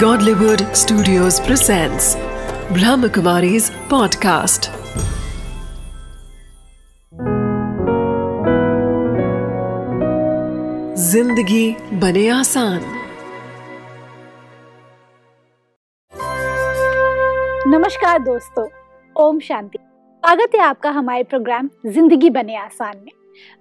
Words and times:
Godlywood 0.00 0.62
Studios 0.76 1.36
presents 1.40 2.06
Brahmakumari's 2.76 3.68
podcast. 3.90 4.66
ज़िंदगी 11.04 11.76
बने 12.00 12.28
आसान। 12.28 12.80
नमस्कार 17.68 18.18
दोस्तों, 18.18 18.68
ओम 19.16 19.40
शांति। 19.40 19.78
स्वागत 19.78 20.54
है 20.54 20.60
आपका 20.60 20.90
हमारे 20.90 21.24
प्रोग्राम 21.24 21.70
ज़िंदगी 21.86 22.30
बने 22.30 22.56
आसान 22.56 22.96
में। 22.96 23.12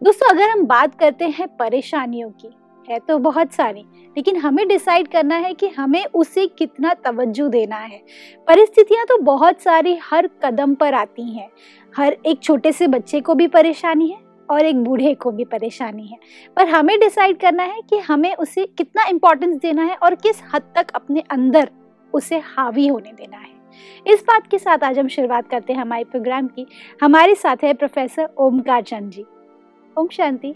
दोस्तों, 0.04 0.36
अगर 0.36 0.50
हम 0.50 0.66
बात 0.66 1.00
करते 1.00 1.26
हैं 1.30 1.48
परेशानियों 1.58 2.30
की 2.30 2.56
है 2.90 3.00
तो 3.00 3.18
बहुत 3.18 3.54
सारी। 3.54 3.84
लेकिन 4.18 4.38
हमें 4.38 4.68
डिसाइड 4.68 5.08
करना 5.08 5.36
है 5.36 5.54
कि 5.54 5.68
हमें 5.68 6.06
उसे 6.06 6.46
कितना 6.48 6.94
तवज्जो 6.94 7.48
देना 7.48 7.76
है। 7.76 8.02
परिस्थितियाँ 8.48 9.06
तो 9.06 9.18
बहुत 9.18 9.62
सारी 9.62 9.96
हर 10.04 10.30
कदम 10.46 10.76
पर 10.76 10.94
आती 10.94 11.30
हैं। 11.32 11.50
हर 11.98 12.18
एक 12.26 12.44
छोटे 12.44 12.72
से 12.72 12.88
बच्चे 12.88 13.22
को 13.22 13.36
भी 13.36 13.48
परेशानी 13.48 14.08
है 14.08 14.18
और 14.50 14.66
एक 14.66 14.84
बूढ़े 14.84 15.14
को 15.14 15.32
भी 15.32 15.46
परेशानी 15.46 16.08
है। 16.08 16.18
पर 16.56 16.68
हमें 16.68 17.00
डिसाइड 17.00 17.40
करना 17.40 17.64
है 17.64 17.82
कि 17.82 17.98
हमें 17.98 18.34
उसे 18.36 18.66
कितना 18.68 19.06
इम्पोर्टेंस 19.06 19.58
देना 19.58 19.84
है 19.84 19.96
और 19.96 20.16
किस 20.16 20.42
हद 20.54 20.72
तक 20.76 20.92
अपने 20.96 21.24
अंदर 21.30 21.70
उसे 22.14 22.38
हावी 22.38 22.88
होने 22.88 23.12
देना 23.12 23.38
है। 23.38 23.54
इस 24.08 24.24
बात 24.24 24.48
के 24.48 24.58
साथ 24.58 24.84
आज 24.84 25.00
हम 25.00 25.08
शुरुआत 25.08 25.50
करते 25.50 25.74
हैं 25.74 25.80
हमारे 25.80 26.04
प्रोग्राम 26.04 26.48
की। 26.48 26.66
हमारे 27.02 27.36
साथ 27.36 27.64
है 27.64 27.74
प्रोफेसर 27.74 28.30
ओमकार 28.38 28.82
चंद 28.82 29.12
जी 29.12 29.26
ओम 29.98 30.08
शांति। 30.08 30.54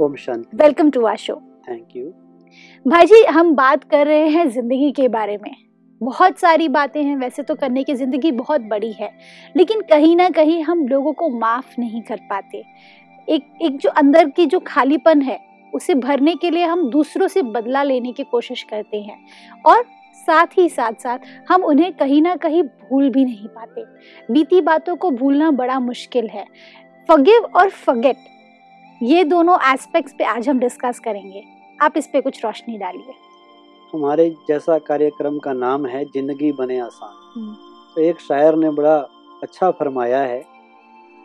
Om 0.00 0.14
Shanti. 0.16 0.56
Welcome 0.56 0.90
to 0.90 1.04
our 1.06 1.16
show 1.16 1.34
thank 1.68 1.96
you 1.96 2.04
भाई 2.86 3.06
जी 3.06 3.22
हम 3.24 3.54
बात 3.54 3.84
कर 3.84 4.06
रहे 4.06 4.28
हैं 4.28 4.48
ज़िंदगी 4.48 4.90
के 4.92 5.06
बारे 5.08 5.36
में। 5.36 5.54
बहुत 6.00 6.38
सारी 6.38 6.68
बातें 6.68 7.02
हैं 7.02 7.16
वैसे 7.16 7.42
तो 7.42 7.54
करने 7.54 7.84
की 7.84 7.94
ज़िंदगी 7.94 8.32
बहुत 8.32 8.60
बड़ी 8.60 8.92
है 8.92 9.10
लेकिन 9.56 9.80
कहीं 9.90 10.16
ना 10.16 10.28
कहीं 10.30 10.62
हम 10.62 10.86
लोगों 10.88 11.12
को 11.12 11.28
माफ़ 11.30 11.74
नहीं 11.78 12.02
कर 12.02 12.20
पाते। 12.30 12.64
एक 13.28 13.46
एक 13.62 13.78
जो 13.78 13.90
अंदर 13.92 14.28
की 14.28 14.46
जो 14.46 14.60
खालीपन 14.66 15.22
है 15.22 15.38
उसे 15.72 15.94
भरने 15.96 16.34
के 16.34 16.50
लिए 16.50 16.64
हम 16.64 16.88
दूसरों 16.90 17.28
से 17.28 17.42
बदला 17.44 17.82
लेने 17.82 18.12
की 18.12 18.24
कोशिश 18.24 18.62
करते 18.62 19.00
हैं। 19.00 19.18
और 19.66 19.84
साथ 20.18 20.58
ही 20.58 20.68
साथ 20.70 20.92
साथ 20.94 21.18
हम 21.48 21.64
उन्हें 21.64 21.92
कहीं 21.92 22.20
ना 22.22 22.36
कहीं 22.36 22.62
भूल 22.62 23.10
भी 23.10 23.24
नहीं 23.24 23.48
पाते। 23.48 23.84
बीती 24.28 24.60
बातों 24.62 24.96
को 24.96 25.10
भूलना 25.12 25.50
बड़ा 25.52 25.80
मुश्किल 25.80 26.28
है। 26.28 26.44
फगिव 27.08 27.48
और 27.56 27.68
फगेट 27.70 28.16
ये 29.04 29.24
दोनों 29.24 29.56
एस्पेक्ट्स 29.72 30.12
पे 30.18 30.24
आज 30.24 30.48
हम 30.48 30.58
डिस्कस 30.58 30.98
करेंगे। 30.98 31.42
आप 31.78 31.96
इस 31.96 32.06
पे 32.06 32.20
कुछ 32.20 32.44
रोशनी 32.44 32.76
डालिए। 32.78 33.14
हमारे 33.92 34.28
जैसा 34.48 34.78
कार्यक्रम 34.78 35.38
का 35.38 35.52
नाम 35.52 35.86
है 35.86 36.04
ज़िंदगी 36.04 36.52
बने 36.52 36.78
आसान। 36.80 37.12
हम्म। 37.34 37.54
तो 37.94 38.00
एक 38.00 38.20
शायर 38.20 38.54
ने 38.54 38.70
बड़ा 38.70 38.96
अच्छा 39.42 39.70
फरमाया 39.70 40.20
है 40.20 40.40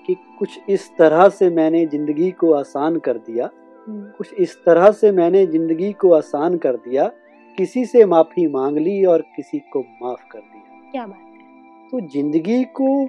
कि 0.05 0.16
कुछ 0.39 0.59
इस 0.69 0.89
तरह 0.97 1.27
से 1.30 1.50
मैंने 1.52 1.85
ज़िंदगी 1.85 2.30
को 2.31 2.53
आसान 2.53 3.00
कर 3.00 3.17
दिया 3.19 3.50
कुछ 3.88 4.33
इस 4.35 4.57
तरह 4.66 4.91
से 4.91 5.11
मैंने 5.11 5.45
ज़िंदगी 5.47 5.91
को 5.94 6.13
आसान 6.13 6.57
कर 6.57 6.75
दिया 6.80 7.07
किसी 7.57 7.85
से 7.85 8.05
माफ़ी 8.07 8.47
मांग 8.50 8.77
ली 8.77 9.03
और 9.05 9.22
किसी 9.35 9.59
को 9.73 9.85
माफ़ 10.02 10.27
कर 10.31 10.39
दिया। 10.39 10.91
क्या 10.91 11.07
बात 11.07 11.17
है। 11.17 11.89
तो 11.91 12.07
ज़िंदगी 12.09 12.63
को 12.75 13.05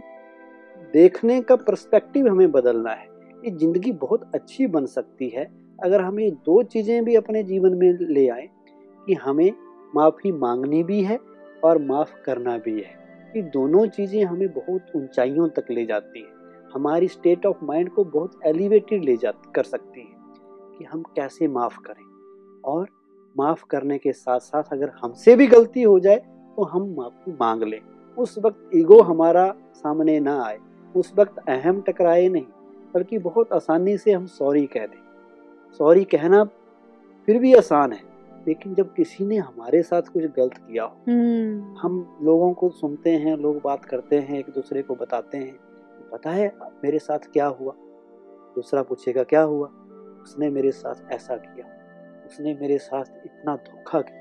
देखने 0.94 1.40
का 1.40 1.56
पर्सपेक्टिव 1.58 2.28
हमें 2.28 2.50
बदलना 2.52 2.90
है। 2.90 3.08
ये 3.44 3.50
ज़िंदगी 3.50 3.92
बहुत 3.92 4.30
अच्छी 4.34 4.66
बन 4.66 4.86
सकती 4.86 5.28
है, 5.28 5.44
अगर 5.78 6.00
हम 6.00 6.20
ये 6.20 6.30
दो 6.30 6.62
चीज़ें 6.62 7.04
भी 7.04 7.14
अपने 7.16 7.42
जीवन 7.42 7.74
में 7.74 7.92
ले 7.92 8.28
आए 8.28 8.48
कि 9.06 9.14
हमें 9.14 9.52
माफ़ी 9.96 10.32
मांगनी 10.32 10.82
भी 10.82 11.02
है 11.02 11.18
और 11.64 11.78
माफ़ 11.78 12.12
करना 12.26 12.56
भी 12.58 12.80
है। 12.80 12.98
ये 13.36 13.42
दोनों 13.42 13.86
चीज़ें 13.86 14.22
हमें 14.24 14.48
बहुत 14.48 14.92
ऊंचाइयों 14.96 15.48
तक 15.48 15.70
ले 15.70 15.86
जाती 15.86 16.20
हैं। 16.20 16.68
हमारी 16.74 17.08
स्टेट 17.08 17.46
ऑफ़ 17.46 17.64
माइंड 17.64 17.90
को 17.90 18.04
बहुत 18.04 18.40
एलिवेटेड 18.46 19.04
ले 19.04 19.16
जा 19.16 19.32
कर 19.54 19.64
सकती 19.64 20.00
हैं 20.00 20.76
कि 20.78 20.84
हम 20.84 21.02
कैसे 21.16 21.48
माफ़ 21.48 21.78
करें। 21.78 22.04
और 22.64 22.88
माफ़ 23.36 23.64
करने 23.70 23.98
के 23.98 24.12
साथ 24.12 24.40
साथ 24.40 24.72
अगर 24.72 24.92
हमसे 25.02 25.36
भी 25.36 25.46
गलती 25.46 25.82
हो 25.82 25.98
जाए 26.00 26.16
तो 26.56 26.64
हम 26.64 26.94
माफ़ी 26.98 27.32
मांग 27.32 27.62
लें। 27.62 27.80
उस 28.18 28.38
वक्त 28.38 28.70
ईगो 28.74 29.00
हमारा 29.02 29.52
सामने 29.74 30.18
ना 30.20 30.42
आए, 30.44 30.58
उस 30.94 31.12
वक्त 31.16 31.38
अहम 31.48 31.80
टकराए 31.80 32.28
नहीं। 32.28 32.46
बल्कि 32.94 33.18
बहुत 33.18 33.52
आसानी 33.52 33.98
से 33.98 34.12
हम 34.12 34.26
सॉरी 34.26 34.66
कह 34.66 34.86
दें। 34.86 35.00
सॉरी 35.78 36.04
कहना 36.04 36.44
फिर 37.26 37.38
भी 37.38 37.54
आसान 37.54 37.92
है 37.92 38.00
लेकिन 38.48 38.74
जब 38.74 38.94
किसी 38.94 39.24
ने 39.24 39.36
हमारे 39.36 39.82
साथ 39.82 40.02
कुछ 40.02 40.22
गलत 40.22 40.54
किया 40.54 40.84
हो 40.84 40.96
हम्म, 41.08 41.76
हम 41.78 42.18
लोगों 42.22 42.52
को 42.52 42.68
सुनते 42.68 43.10
हैं 43.10 43.36
लोग 43.36 43.60
बात 43.64 43.84
करते 43.84 44.18
हैं 44.18 44.38
एक 44.38 44.46
दूसरे 44.50 44.82
को 44.82 44.94
बताते 44.94 45.38
हैं 45.38 45.58
पता 46.12 46.30
है 46.30 46.52
मेरे 46.84 46.98
साथ 46.98 47.18
क्या 47.18 47.46
हुआ? 47.46 47.72
दूसरा 48.54 48.82
पूछेगा 48.82 49.22
क्या 49.22 49.42
हुआ? 49.42 49.66
उसने 50.22 50.50
मेरे 50.50 50.70
साथ 50.70 51.12
ऐसा 51.12 51.36
किया 51.36 51.66
उसने 52.26 52.54
मेरे 52.54 52.78
साथ 52.78 53.04
इतना 53.24 53.56
धोखा 53.56 54.00
किया 54.00 54.20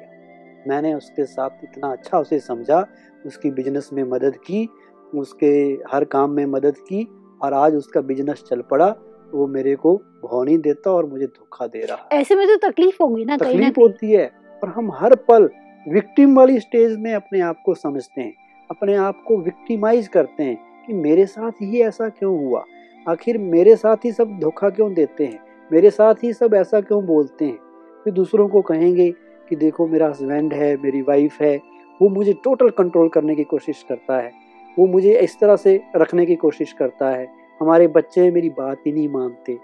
मैंने 0.68 0.94
उसके 0.94 1.26
साथ 1.26 1.50
इतना 1.64 1.92
अच्छा 1.92 2.20
उसे 2.20 2.40
समझा 2.40 2.86
उसकी 3.26 3.52
बिज़नेस 3.52 3.90
में 3.94 4.04
मदद 4.04 4.36
की 4.36 4.70
उसके 5.16 5.78
हर 5.92 6.04
काम 6.04 6.32
में 6.32 6.46
मदद 6.46 6.78
की 6.78 7.08
और 7.42 7.54
आज 7.54 7.76
उसका 7.76 8.02
बिज़नेस 8.02 8.44
चल 8.50 8.62
पड़ा 8.62 8.90
तो 8.90 9.38
वो 9.38 9.48
मेरे 9.48 9.76
को 9.76 9.96
भाव 10.24 10.44
नहीं 10.44 10.58
देता 10.58 10.92
और 10.92 11.06
मुझे 11.06 11.26
धोखा 11.26 11.68
दे 11.68 11.80
रहा 11.80 11.98
है। 11.98 12.20
ऐसे 12.20 12.36
में 12.36 12.48
तो 12.48 12.56
तकलीफ़ 12.70 12.98
होगी 13.02 13.26
ना 13.26 13.38
कहीं 13.38 13.54
ना 13.54 13.70
तकलीफ़ 13.70 13.80
होती 13.80 14.12
है 14.12 14.26
और 14.64 14.70
हम 14.70 14.92
हर 14.92 15.16
पल 15.28 15.50
विक्टिम 15.86 16.36
वाली 16.36 16.60
स्टेज 16.60 16.96
में 17.00 17.14
अपने 17.14 17.40
आप 17.40 17.62
को 17.66 17.74
समझते 17.74 18.22
हैं 18.22 18.34
अपने 18.70 18.96
आप 18.96 19.24
को 19.28 19.38
विक्टिमाइज 19.38 20.08
करते 20.08 20.44
हैं 20.44 20.58
कि 20.88 20.94
मेरे 20.94 21.26
साथ 21.26 21.52
ही 21.62 21.82
ऐसा 21.82 22.10
क्यों 22.10 22.38
हुआ? 22.40 22.64
आखिर 23.08 23.38
मेरे 23.38 23.76
साथ 23.76 24.06
ही 24.06 24.12
सब 24.12 24.38
धोखा 24.40 24.70
क्यों 24.70 24.94
देते 24.94 25.26
हैं? 25.26 25.40
मेरे 25.72 25.90
साथ 25.90 26.24
ही 26.24 26.34
सब 26.34 26.54
ऐसा 26.54 26.82
क्यों 26.82 27.06
बोलते 27.06 27.46
हैं? 27.46 27.58
फिर 28.06 28.14
दूसरों 28.14 28.48
को 28.50 28.62
कहेंगे 28.62 29.10
कि 29.50 29.56
देखो 29.56 29.88
मेरा 29.88 30.08
हस्बैंड 30.08 30.54
है 30.54 30.76
मेरी 30.78 31.02
वाइफ 31.02 31.42
है 31.42 31.56
वो 32.02 32.10
मुझे 32.10 32.34
टोटल 32.34 32.70
कंट्रोल 32.70 33.10
करने 33.10 33.36
की 33.36 33.44
कोशिश 33.44 33.86
करता 33.90 34.18
है। 34.18 34.32
वो 34.80 34.86
मुझे 34.88 35.18
इस 35.20 35.40
तरह 35.40 35.56
से 35.56 35.80
रखने 35.96 36.26
की 36.26 36.36
कोशिश 36.36 36.74
करता 36.74 37.10
है। 37.10 37.28
हमारे 37.62 37.88
बच्चे 37.88 38.30
मेरी 38.32 38.50
बात 38.50 38.78
ही 38.88 38.92
नहीं 38.92 39.08
मानते। 39.10 39.58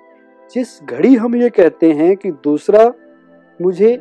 जिस 0.52 0.80
घड़ी 0.84 1.16
हम 1.16 1.36
ये 1.36 1.50
कहते 1.50 1.92
हैं 1.92 2.16
कि 2.18 2.31
दूसरा 2.44 2.94
मुझे 3.59 3.92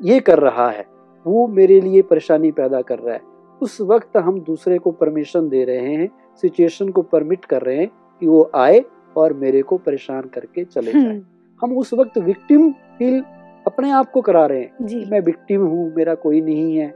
ये 0.00 0.20
कर 0.20 0.38
रहा 0.38 0.68
है 0.70 0.84
वो 1.26 1.46
मेरे 1.48 1.80
लिए 1.80 2.02
परेशानी 2.02 2.50
पैदा 2.50 2.80
कर 2.82 2.98
रहा 2.98 3.14
है। 3.14 3.20
उस 3.60 3.80
वक्त 3.80 4.16
हम 4.16 4.40
दूसरे 4.40 4.78
को 4.78 4.90
परमिशन 4.90 5.48
दे 5.48 5.64
रहे 5.64 5.94
हैं 5.94 6.08
सिचुएशन 6.42 6.88
को 6.88 7.02
परमिट 7.02 7.44
कर 7.44 7.62
रहे 7.62 7.76
हैं 7.76 7.90
कि 8.20 8.26
वो 8.26 8.50
आए 8.54 8.84
और 9.16 9.32
मेरे 9.32 9.62
को 9.62 9.76
परेशान 9.76 10.22
करके 10.22 10.64
चले 10.64 10.92
जाए। 10.92 11.02
हम्म, 11.02 11.22
हम 11.62 11.78
उस 11.78 11.92
वक्त 11.94 12.18
विक्टिम 12.18 12.70
फील 12.98 13.20
अपने 13.66 13.90
आप 13.90 14.10
को 14.10 14.20
करा 14.20 14.46
रहे 14.46 14.60
हैं 14.60 14.86
जी। 14.86 15.04
मैं 15.10 15.20
विक्टिम 15.20 15.60
हूँ 15.60 15.92
मेरा 15.96 16.14
कोई 16.14 16.40
नहीं 16.40 16.76
है। 16.76 16.92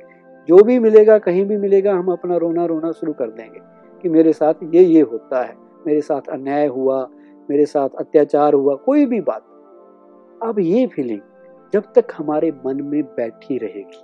जो 0.48 0.62
भी 0.64 0.78
मिलेगा 0.78 1.18
कहीं 1.18 1.44
भी 1.44 1.56
मिलेगा 1.56 1.94
हम 1.94 2.12
अपना 2.12 2.36
रोना 2.36 2.64
रोना 2.66 2.90
शुरू 2.92 3.12
कर 3.12 3.30
देंगे 3.30 3.60
कि 4.04 4.08
मेरे 4.08 4.32
साथ 4.32 4.54
ये 4.74 4.82
ये 4.84 5.00
होता 5.00 5.42
है। 5.42 5.54
मेरे 5.86 6.00
साथ 6.00 6.28
अन्याय 6.32 6.66
हुआ 6.66 7.08
मेरे 7.48 7.66
साथ 7.66 7.88
अत्याचार 7.98 8.54
हुआ 8.54 8.74
कोई 8.76 9.06
भी 9.06 9.20
बात। 9.20 9.42
अब 10.42 10.58
ये 10.58 10.86
फीलिंग 10.86 11.20
जब 11.72 11.84
तक 11.94 12.12
हमारे 12.16 12.50
मन 12.66 12.82
में 12.82 13.02
बैठी 13.02 13.58
रहेगी 13.58 14.00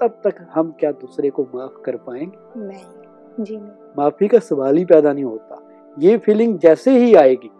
तब 0.00 0.20
तक 0.24 0.46
हम 0.52 0.70
क्या 0.80 0.90
दूसरे 0.92 1.30
को 1.30 1.42
माफ़ 1.54 1.80
कर 1.84 1.96
पाएँगे? 1.96 2.60
नहीं। 2.60 3.44
जी 3.44 3.56
नहीं। 3.56 3.70
माफ़ी 3.98 4.28
का 4.28 4.38
सवाल 4.38 4.76
ही 4.76 4.84
पैदा 4.84 5.12
नहीं 5.12 5.24
होता। 5.24 5.62
ये 5.98 6.16
फीलिंग 6.18 6.58
जैसे 6.58 6.98
ही 6.98 7.14
आएगी 7.14 7.50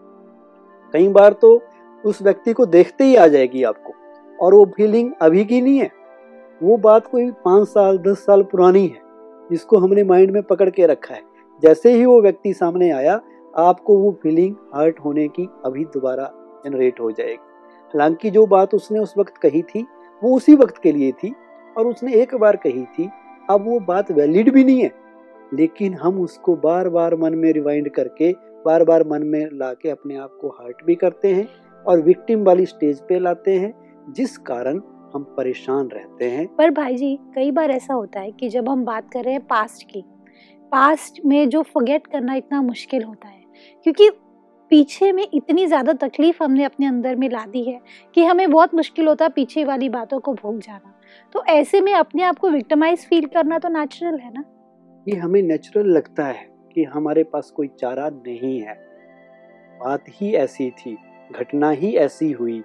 कई 0.93 1.07
बार 1.07 1.33
तो 1.33 1.59
उस 2.03 2.21
व्यक्ति 2.21 2.53
को 2.53 2.65
देखते 2.65 3.03
ही 3.03 3.15
आ 3.15 3.27
जाएगी 3.27 3.63
आपको 3.63 3.93
और 4.39 4.53
वो 4.53 4.65
फीलिंग 4.77 5.11
अभी 5.21 5.45
की 5.45 5.61
नहीं 5.61 5.77
है। 5.77 5.89
वो 6.61 6.77
बात 6.77 7.07
कोई 7.07 7.29
पाँच 7.45 7.67
साल, 7.67 7.97
दस 7.97 8.17
साल 8.17 8.41
पुरानी 8.43 8.85
है, 8.87 9.01
जिसको 9.49 9.77
हमने 9.77 10.03
माइंड 10.03 10.31
में 10.31 10.41
पकड़ 10.43 10.69
के 10.69 10.85
रखा 10.85 11.13
है। 11.13 11.21
जैसे 11.63 11.93
ही 11.93 12.05
वो 12.05 12.21
व्यक्ति 12.21 12.53
सामने 12.53 12.91
आया, 12.91 13.19
आपको 13.57 13.97
वो 13.97 14.11
फीलिंग 14.23 14.55
हर्ट 14.75 14.99
होने 14.99 15.27
की 15.27 15.47
अभी 15.65 15.85
दोबारा 15.85 16.31
जनरेट 16.65 16.99
हो 16.99 17.11
जाएगी। 17.11 17.33
हालाँकि 17.93 18.29
जो 18.29 18.45
बात 18.45 18.73
उसने 18.73 18.99
उस 18.99 19.13
वक्त 19.17 19.37
कही 19.37 19.61
थी, 19.61 19.85
वो 20.21 20.35
उसी 20.35 20.55
वक्त 20.55 20.77
के 20.77 20.91
लिए 20.91 21.11
थी, 21.11 21.33
और 21.77 21.87
उसने 21.87 22.13
एक 22.13 22.35
बार 22.35 22.55
कही 22.55 22.85
थी, 22.85 23.09
अब 23.49 23.65
वो 23.65 23.79
बात 23.79 24.11
वैलिड 24.11 24.53
भी 24.53 24.63
नहीं 24.63 24.81
है, 24.81 24.91
लेकिन 25.53 25.93
हम 25.93 26.21
उसको 26.21 26.55
बार 26.55 26.89
बार 26.89 27.15
मन 27.15 27.35
में 27.35 27.51
रिवाइंड 27.53 27.89
करके 27.89 28.31
बार 28.65 28.83
बार 28.83 29.03
मन 29.07 29.23
में 29.23 29.49
लाके 29.53 29.89
अपने 29.89 30.15
आप 30.15 30.37
को 30.41 30.47
हर्ट 30.49 30.85
भी 30.85 30.95
करते 30.95 31.33
हैं, 31.33 31.47
और 31.85 32.01
विक्टिम 32.01 32.43
वाली 32.43 32.65
स्टेज 32.65 33.01
पे 33.01 33.19
लाते 33.19 33.51
हैं, 33.51 33.73
जिस 34.09 34.37
कारण 34.37 34.81
हम 35.13 35.23
परेशान 35.37 35.87
रहते 35.87 36.29
हैं। 36.29 36.47
पर 36.55 36.71
भाई 36.71 36.95
जी 36.95 37.15
कई 37.35 37.51
बार 37.51 37.71
ऐसा 37.71 37.93
होता 37.93 38.19
है 38.19 38.31
कि 38.31 38.49
जब 38.49 38.69
हम 38.69 38.85
बात 38.85 39.09
कर 39.13 39.23
रहे 39.23 39.33
हैं 39.33 39.45
पास्ट 39.47 39.83
की 39.83 40.03
पास्ट 40.71 41.19
में 41.25 41.49
जो 41.49 41.61
फॉरगेट 41.63 42.07
करना 42.07 42.35
इतना 42.35 42.61
मुश्किल 42.61 43.03
होता 43.03 43.27
है 43.27 43.43
क्योंकि 43.85 44.09
पीछे 44.71 45.11
में 45.11 45.25
इतनी 45.33 45.65
ज़्यादा 45.67 45.93
तकलीफ़ 45.99 46.43
हमने 46.43 46.63
अपने 46.63 46.85
अंदर 46.85 47.15
में 47.15 47.27
ला 47.29 47.45
दी 47.45 47.63
है 47.63 47.79
कि 48.15 48.23
हमें 48.23 48.49
बहुत 48.51 48.75
मुश्किल 48.75 49.07
होता 49.07 49.25
है 49.25 49.31
पीछे 49.31 49.63
वाली 49.65 49.89
बातों 49.89 50.19
को 50.19 50.33
भूल 50.33 50.59
जाना। 50.59 50.93
तो 51.35 51.43
ऐसे 51.45 51.81
में 51.81 51.93
अपने 51.93 52.23
आप 52.23 52.37
को 52.39 52.49
विक्टिमाइज 52.49 53.05
फील 53.07 53.25
करना 53.25 53.59
तो 53.59 53.69
नेचुरल 53.69 54.19
है 54.19 54.31
ना? 54.33 54.43
ये 55.07 55.15
हमें 55.15 55.41
नेचुरल 55.41 55.89
लगता 55.89 56.25
है 56.25 56.47
कि 56.75 56.83
हमारे 56.83 57.23
पास 57.23 57.51
कोई 57.51 57.67
चारा 57.79 58.09
नहीं 58.09 58.59
है। 58.61 58.73
बात 59.79 60.03
ही 60.09 60.33
ऐसी 60.35 60.69
थी 60.71 60.97
घटना 61.31 61.69
ही 61.71 61.95
ऐसी 61.97 62.31
हुई। 62.31 62.61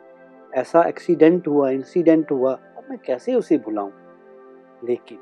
ऐसा 0.57 0.83
एक्सीडेंट 0.83 1.49
हुआ 1.49 1.71
इंसिडेंट 1.71 2.31
हुआ, 2.31 2.53
अब 2.53 2.85
मैं 2.91 2.99
कैसे 2.99 3.35
उसे 3.35 3.59
भुलाऊं? 3.59 3.91
लेकिन 4.85 5.19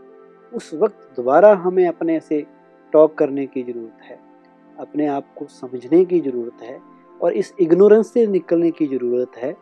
उस 0.52 0.70
वक्त 0.74 1.12
दोबारा 1.16 1.52
हमें 1.54 1.86
अपने 1.88 2.18
से 2.20 2.46
टॉक 2.92 3.14
करने 3.14 3.46
की 3.46 3.62
ज़रूरत 3.62 4.02
है, 4.02 4.18
अपने 4.78 5.06
आप 5.06 5.34
को 5.34 5.46
समझने 5.46 6.04
की 6.04 6.20
ज़रूरत 6.20 6.62
है 6.62 6.78
और 7.20 7.32
इस 7.32 7.52
इग्नोरेंस 7.60 8.12
से 8.12 8.26
निकलने 8.26 8.70
की 8.70 8.86
ज़रूरत 8.86 9.36
है 9.36 9.52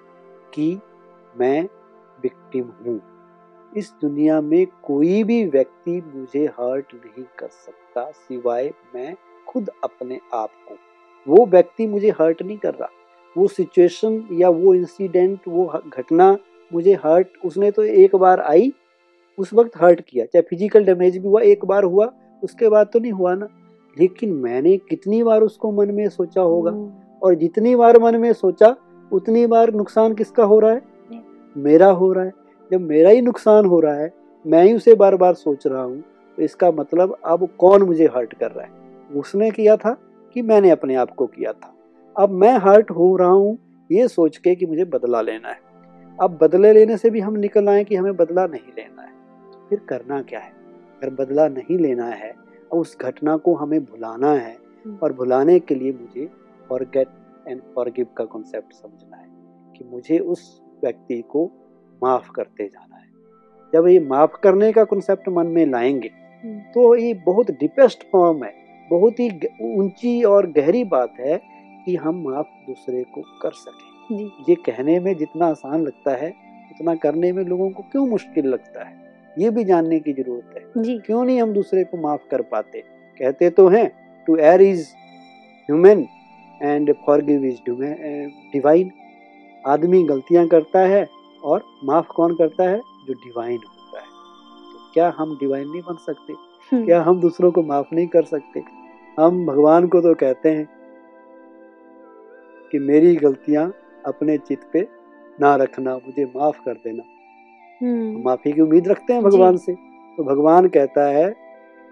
कि 0.54 0.80
मैं 1.40 1.62
विक्टिम 2.22 2.72
हूँ। 2.86 3.00
इस 3.76 3.92
दुनिया 4.02 4.40
में 4.40 4.66
कोई 4.82 5.22
भी 5.24 5.44
व्यक्ति 5.46 6.00
मुझे 6.14 6.44
हर्ट 6.60 6.94
नहीं 6.94 7.24
कर 7.38 7.48
सकता 7.48 8.10
सिवाय 8.10 8.72
मैं 8.94 9.14
खुद 9.48 9.70
अपने 9.84 10.20
आप 10.34 10.50
को। 10.68 10.74
वो 11.26 11.46
व्यक्ति 11.46 11.86
मुझे 11.86 12.10
हर्ट 12.10 12.42
नहीं 12.42 12.58
कर 12.58 12.74
रहा। 12.74 12.88
वो 13.36 13.46
सिचुएशन 13.48 14.22
या 14.32 14.48
वो 14.50 14.74
इंसिडेंट 14.74 15.48
वो 15.48 15.66
घटना 15.88 16.36
मुझे 16.70 16.94
हर्ट 17.04 17.28
उसने 17.44 17.70
तो 17.70 17.82
एक 17.84 18.16
बार 18.16 18.40
आई 18.40 18.72
उस 19.38 19.52
वक्त 19.54 19.76
हर्ट 19.76 20.00
किया। 20.00 20.24
चाहे 20.24 20.42
फ़िज़िकल 20.42 20.84
डैमेज 20.84 21.16
भी 21.18 21.28
हुआ 21.28 21.40
एक 21.42 21.64
बार 21.64 21.84
हुआ 21.84 22.12
उसके 22.42 22.68
बाद 22.68 22.88
तो 22.92 22.98
नहीं 22.98 23.12
हुआ 23.12 23.34
ना। 23.34 23.48
लेकिन 23.96 24.32
मैंने 24.34 24.76
कितनी 24.90 25.22
बार 25.22 25.42
उसको 25.42 25.70
मन 25.72 25.90
में 25.90 26.08
सोचा 26.08 26.40
होगा। 26.40 26.70
हम्म। 26.70 26.90
और 27.22 27.34
जितनी 27.34 27.74
बार 27.76 27.98
मन 27.98 28.16
में 28.16 28.32
सोचा 28.32 28.74
उतनी 29.12 29.46
बार 29.46 29.72
नुकसान 29.74 30.14
किसका 30.14 30.44
हो 30.44 30.58
रहा 30.60 30.72
है? 30.72 30.82
मेरा 31.56 31.88
हो 31.88 32.12
रहा 32.12 32.24
है। 32.24 32.32
जब 32.70 32.80
मेरा 32.80 33.10
ही 33.10 33.20
नुकसान 33.22 33.66
हो 33.66 33.80
रहा 33.80 33.94
है 33.94 34.10
मैं 34.44 34.64
ही 34.64 34.72
उसे 34.74 34.94
बार 34.94 35.16
बार 35.16 35.34
सोच 35.34 35.66
रहा 35.66 35.82
हूँ 35.82 36.00
तो 36.38 36.42
इसका 36.42 36.70
मतलब 36.70 37.16
अब 37.24 37.48
कौन 37.58 37.82
मुझे 37.82 38.06
हर्ट 38.06 38.32
कर 38.34 38.50
रहा 38.50 38.64
है? 38.64 38.70
उसने 39.10 39.50
किया 39.50 39.76
था 39.76 39.96
कि 40.36 40.42
मैंने 40.42 40.70
अपने 40.70 40.94
आप 40.94 41.10
को 41.10 41.26
किया 41.26 41.52
था। 41.52 41.74
अब 42.16 42.30
मैं 42.34 42.56
हर्ट 42.58 42.90
हो 42.90 43.16
रहा 43.16 43.28
हूँ 43.28 43.58
ये 43.90 44.06
सोच 44.08 44.36
के 44.36 44.54
कि 44.54 44.66
मुझे 44.66 44.84
बदला 44.86 45.20
लेना 45.20 45.48
है 45.48 45.60
अब 46.18 46.38
बदले 46.42 46.72
लेने 46.72 46.96
से 46.96 47.10
भी 47.10 47.20
हम 47.20 47.36
निकल 47.36 47.68
आए 47.68 47.84
कि 47.84 47.96
हमें 47.96 48.16
बदला 48.16 48.46
नहीं 48.46 48.72
लेना 48.76 49.02
है 49.02 49.68
फिर 49.68 49.78
करना 49.88 50.20
क्या 50.22 50.40
है 50.40 50.50
अगर 51.02 51.10
बदला 51.14 51.46
नहीं 51.48 51.78
लेना 51.78 52.06
है 52.06 52.30
अब 52.30 52.78
उस 52.78 52.96
घटना 53.00 53.36
को 53.36 53.54
हमें 53.54 53.80
भुलाना 53.80 54.32
है 54.32 54.56
हम्म। 54.86 54.96
और 55.02 55.12
भुलाने 55.12 55.58
के 55.60 55.74
लिए 55.74 55.92
मुझे 55.92 56.28
फॉरगेट 56.68 57.08
एंड 57.48 57.60
फॉरगिव 57.74 58.06
का 58.16 58.24
कॉन्सेप्ट 58.24 58.72
समझना 58.72 59.16
है 59.16 59.28
कि 59.78 59.84
मुझे 59.84 60.18
उस 60.18 60.44
व्यक्ति 60.84 61.20
को 61.30 61.44
माफ़ 62.02 62.30
करते 62.30 62.66
जाना 62.66 62.96
है 62.96 63.10
जब 63.72 63.88
ये 63.88 64.00
माफ़ 64.06 64.36
करने 64.42 64.72
का 64.72 64.84
कॉन्सेप्ट 64.84 65.28
मन 65.28 65.46
में 65.48 65.64
लाएँगे 65.66 66.10
हम्म। 66.44 66.58
तो 66.74 66.94
ये 66.96 67.14
बहुत 67.26 67.50
डिपेस्ट 67.60 68.04
फॉर्म 68.12 68.44
है 68.44 68.52
बहुत 68.88 69.20
ही 69.20 69.28
ऊँची 69.74 70.22
और 70.24 70.46
गहरी 70.52 70.84
बात 70.86 71.14
है 71.20 71.40
कि 71.84 71.96
हम 71.96 72.22
माफ़ 72.28 72.46
दूसरे 72.46 73.02
को 73.02 73.22
कर 73.42 73.50
सकें। 73.50 74.30
ये 74.48 74.54
कहने 74.54 75.00
में 75.00 75.16
जितना 75.16 75.46
आसान 75.46 75.82
लगता 75.82 76.16
है 76.16 76.30
उतना 76.70 76.94
करने 76.94 77.32
में 77.32 77.44
लोगों 77.44 77.70
को 77.70 77.82
क्यों 77.82 78.06
मुश्किल 78.06 78.46
लगता 78.46 78.84
है? 78.84 79.02
ये 79.38 79.50
भी 79.50 79.64
जानने 79.64 80.00
की 80.00 80.12
ज़रूरत 80.12 80.74
है। 80.76 80.82
जी। 80.82 80.98
क्यों 80.98 81.24
नहीं 81.24 81.42
हम 81.42 81.52
दूसरे 81.52 81.84
को 81.84 81.96
माफ़ 81.96 82.20
कर 82.30 82.42
पाते? 82.42 82.84
कहते 83.18 83.50
तो 83.50 83.68
हैं 83.68 83.92
to 84.26 84.36
err 84.36 84.62
is 84.62 84.88
human 85.70 86.06
and 86.62 86.94
forgive 87.06 87.44
is 87.44 87.70
divine 88.52 88.90
आदमी 89.66 90.02
गलतियाँ 90.04 90.48
करता 90.48 90.80
है 90.80 91.08
और 91.44 91.64
माफ़ 91.84 92.06
कौन 92.06 92.34
करता 92.34 92.64
है? 92.64 92.78
जो 92.78 93.12
डिवाइन 93.12 93.56
होता 93.56 93.98
है। 93.98 94.06
तो 94.72 94.90
क्या 94.94 95.14
हम 95.18 95.36
डिवाइन 95.36 95.68
नहीं 95.68 95.82
बन 95.82 95.94
सकते? 95.94 96.32
हम्म। 96.32 96.84
क्या 96.84 97.02
हम 97.02 97.20
दूसरों 97.20 97.52
को 97.52 97.62
माफ़ 97.62 97.94
नहीं 97.94 98.06
कर 98.06 98.22
सकते? 98.22 98.62
हम 99.20 99.46
भगवान 99.46 99.88
को 99.88 100.00
तो 100.00 100.14
कहते 100.14 100.48
हैं 100.50 100.81
कि 102.72 102.78
मेरी 102.78 103.16
गलतियाँ 103.16 103.74
अपने 104.06 104.38
चित 104.38 104.60
पे 104.72 104.88
ना 105.40 105.56
रखना 105.56 105.96
मुझे 105.96 106.24
माफ़ 106.36 106.58
कर 106.64 106.72
देना। 106.74 107.02
हम्म। 107.82 108.22
माफ़ी 108.24 108.52
की 108.52 108.60
उम्मीद 108.60 108.88
रखते 108.88 109.12
हैं 109.12 109.22
भगवान 109.22 109.56
से। 109.56 109.72
तो 110.16 110.24
भगवान 110.24 110.68
कहता 110.68 111.04
है 111.04 111.34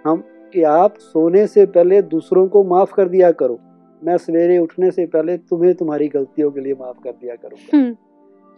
हम 0.07 0.17
कि 0.53 0.63
आप 0.63 0.95
सोने 0.99 1.47
से 1.47 1.67
पहले 1.67 2.03
दूसरों 2.03 2.49
को 2.49 2.65
माफ़ 2.65 2.95
कर 2.95 3.09
दिया 3.09 3.33
करो। 3.33 3.59
मैं 4.05 4.17
सवेरे 4.17 4.59
उठने 4.59 4.91
से 4.91 5.07
पहले 5.07 5.37
तुम्हें 5.37 5.75
तुम्हारी 5.75 6.09
गलतियों 6.09 6.51
के 6.51 6.61
लिए 6.61 6.75
माफ़ 6.75 6.99
कर 7.05 7.11
दिया 7.11 7.35
करूँगा। 7.35 7.79
हम्म। 7.79 7.97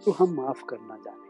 तो 0.05 0.11
हम 0.11 0.33
माफ़ 0.33 0.63
करना 0.69 0.95
जाने 0.95 1.23